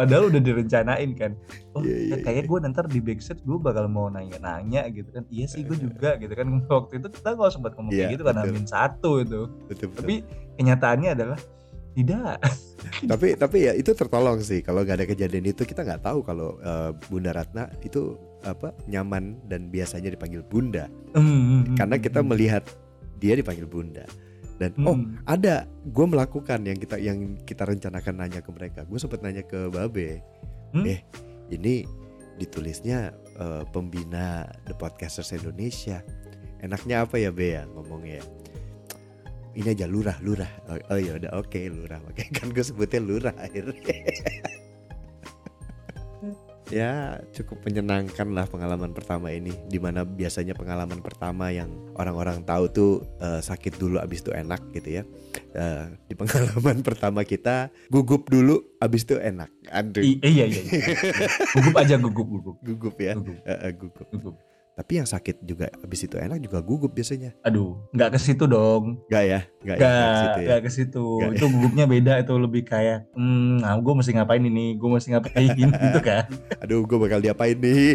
[0.00, 1.32] padahal udah direncanain kan
[1.76, 5.44] oh Iya, iya, kayak gue nanti di backstage gue bakal mau nanya-nanya gitu kan iya
[5.44, 8.42] sih gue juga gitu kan waktu itu kita nggak sempat ngomong Iya, kayak gitu karena
[8.48, 8.54] betul.
[8.56, 10.00] min satu itu Betul, betul.
[10.00, 10.14] tapi
[10.56, 11.38] kenyataannya adalah
[11.92, 12.38] tidak.
[13.10, 14.60] Tapi tapi ya itu tertolong sih.
[14.60, 19.40] Kalau nggak ada kejadian itu kita nggak tahu kalau eh, Bunda Ratna itu apa nyaman
[19.48, 20.88] dan biasanya dipanggil Bunda.
[21.16, 22.60] Hmm, karena kita melihat
[23.16, 24.04] dia dipanggil Bunda.
[24.60, 25.16] Dan oh Hmm.
[25.24, 25.64] ada.
[25.88, 28.84] Gue melakukan yang kita yang kita rencanakan nanya ke mereka.
[28.84, 30.20] Gue sempat nanya ke Babe
[30.70, 30.84] Hmm?
[30.84, 31.00] eh
[31.48, 31.82] ini
[32.36, 33.10] ditulisnya
[33.40, 36.04] eh, pembina The Podcasters Indonesia.
[36.60, 38.20] Enaknya apa ya Be ya ngomongnya?
[38.20, 38.24] ya?
[39.54, 40.50] Ini aja lurah lurah.
[40.68, 41.98] Oh, oh ya udah oke lurah.
[42.06, 43.80] Oke kan gue sebutnya lurah akhirnya
[46.70, 51.66] ya cukup menyenangkan lah pengalaman pertama ini di mana biasanya pengalaman pertama yang
[51.98, 55.04] orang-orang tahu tuh eh, sakit dulu abis itu enak gitu ya.
[55.50, 59.50] Eh, di pengalaman pertama kita gugup dulu abis itu enak.
[59.66, 59.98] Aduh.
[59.98, 60.80] I- iya iya, iya.
[61.58, 62.56] gugup aja gugup gugup.
[62.62, 63.18] Gugup ya?
[63.18, 64.06] Gugup, Eh, eh, gugup.
[64.14, 64.36] Gugup.
[64.80, 67.36] Tapi yang sakit juga abis itu enak juga gugup biasanya.
[67.44, 69.04] Aduh nggak ke situ dong.
[69.12, 69.40] Gak ya?
[69.60, 70.48] Gak, ya, nggak nggak ke situ ya?
[70.48, 71.04] nggak ke situ.
[71.04, 71.36] Nggak.
[71.36, 74.80] itu gugupnya beda itu lebih kayak hmm nah, gue mesti ngapain ini?
[74.80, 76.24] Gue mesti ngapain gitu kan.
[76.64, 77.92] Aduh gue bakal diapain nih?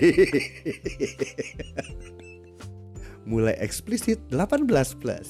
[3.33, 4.69] Mulai eksplisit 18
[5.01, 5.25] plus.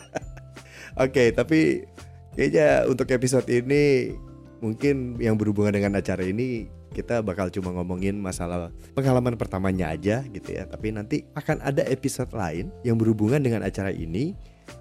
[1.06, 1.86] Oke tapi
[2.34, 4.10] kayaknya untuk episode ini
[4.58, 10.56] Mungkin yang berhubungan dengan acara ini Kita bakal cuma ngomongin masalah pengalaman pertamanya aja gitu
[10.56, 10.64] ya.
[10.64, 14.32] Tapi nanti akan ada episode lain yang berhubungan dengan acara ini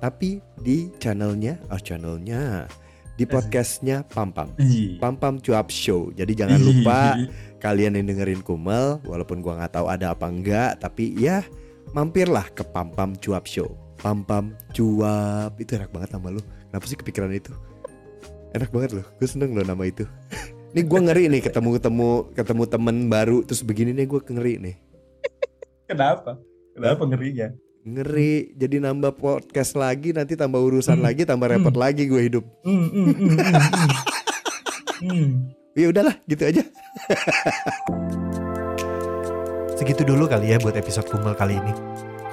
[0.03, 2.68] Tapi di channelnya Oh channelnya
[3.18, 4.53] Di podcastnya Pam Pam.
[4.62, 5.01] Iya.
[5.01, 6.14] Pam Pam Cuap Show.
[6.14, 7.18] Jadi jangan lupa
[7.64, 11.41] kalian yang dengerin Kumel walaupun gua nggak tahu ada apa enggak tapi ya
[11.97, 13.74] mampirlah ke Pam Pam Cuap Show.
[13.97, 15.58] Pam Pam Cuap.
[15.58, 16.41] Itu enak banget nama lu.
[16.70, 17.49] Kenapa sih kepikiran itu?
[18.53, 19.08] Enak banget loh.
[19.18, 20.05] Gue seneng loh nama itu
[20.72, 24.76] nih gua ngeri nih ketemu ketemu ketemu temen baru terus begini nih gue ngeri nih
[25.86, 26.36] kenapa
[26.74, 27.47] kenapa ngerinya
[27.82, 31.07] ngeri jadi nambah podcast lagi nanti tambah urusan Hmm.
[31.07, 31.82] lagi tambah repot Hmm.
[31.82, 33.91] lagi gue hidup Hmm, hmm, hmm, hmm, hmm.
[34.97, 35.30] Hmm.
[35.74, 36.63] ya udahlah gitu aja
[39.78, 41.70] Segitu dulu kali ya buat episode Kumel kali ini.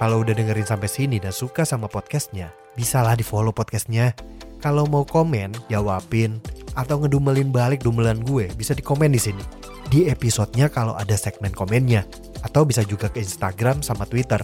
[0.00, 4.16] Kalau udah dengerin sampai sini dan suka sama podcastnya, bisalah di follow podcastnya.
[4.58, 6.40] Kalau mau komen, jawabin,
[6.74, 9.42] atau ngedumelin balik dumelan gue, bisa di komen di sini.
[9.88, 12.06] Di episodenya kalau ada segmen komennya.
[12.44, 14.42] Atau bisa juga ke Instagram sama Twitter,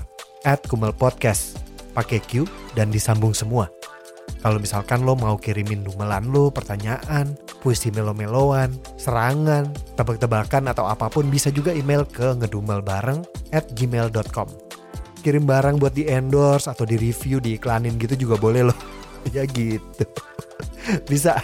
[0.49, 1.61] at Kumel Podcast.
[1.93, 2.47] Pakai Q
[2.78, 3.68] dan disambung semua.
[4.41, 9.68] Kalau misalkan lo mau kirimin dumelan lo, pertanyaan, puisi melo-meloan, serangan,
[10.01, 13.20] tebak-tebakan atau apa pun bisa juga email ke ngedumelbareng
[13.53, 14.49] at gmail.com.
[15.20, 18.78] Kirim barang buat di endorse atau di review, diiklanin gitu juga boleh loh.
[19.37, 20.09] ya gitu.
[21.12, 21.37] bisa,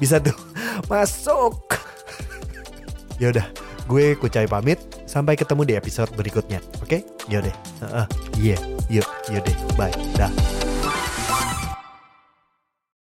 [0.00, 0.36] bisa tuh.
[0.90, 1.78] Masuk.
[3.22, 3.46] ya udah,
[3.86, 4.80] gue Kucai pamit.
[5.04, 6.58] Sampai ketemu di episode berikutnya.
[6.82, 7.06] Oke?
[7.30, 7.54] Yaudah.
[7.86, 8.06] Heeh.
[8.40, 8.58] Iya.
[8.90, 9.56] Yuk, yaudah.
[9.78, 9.94] Bye.
[10.18, 10.73] Dah.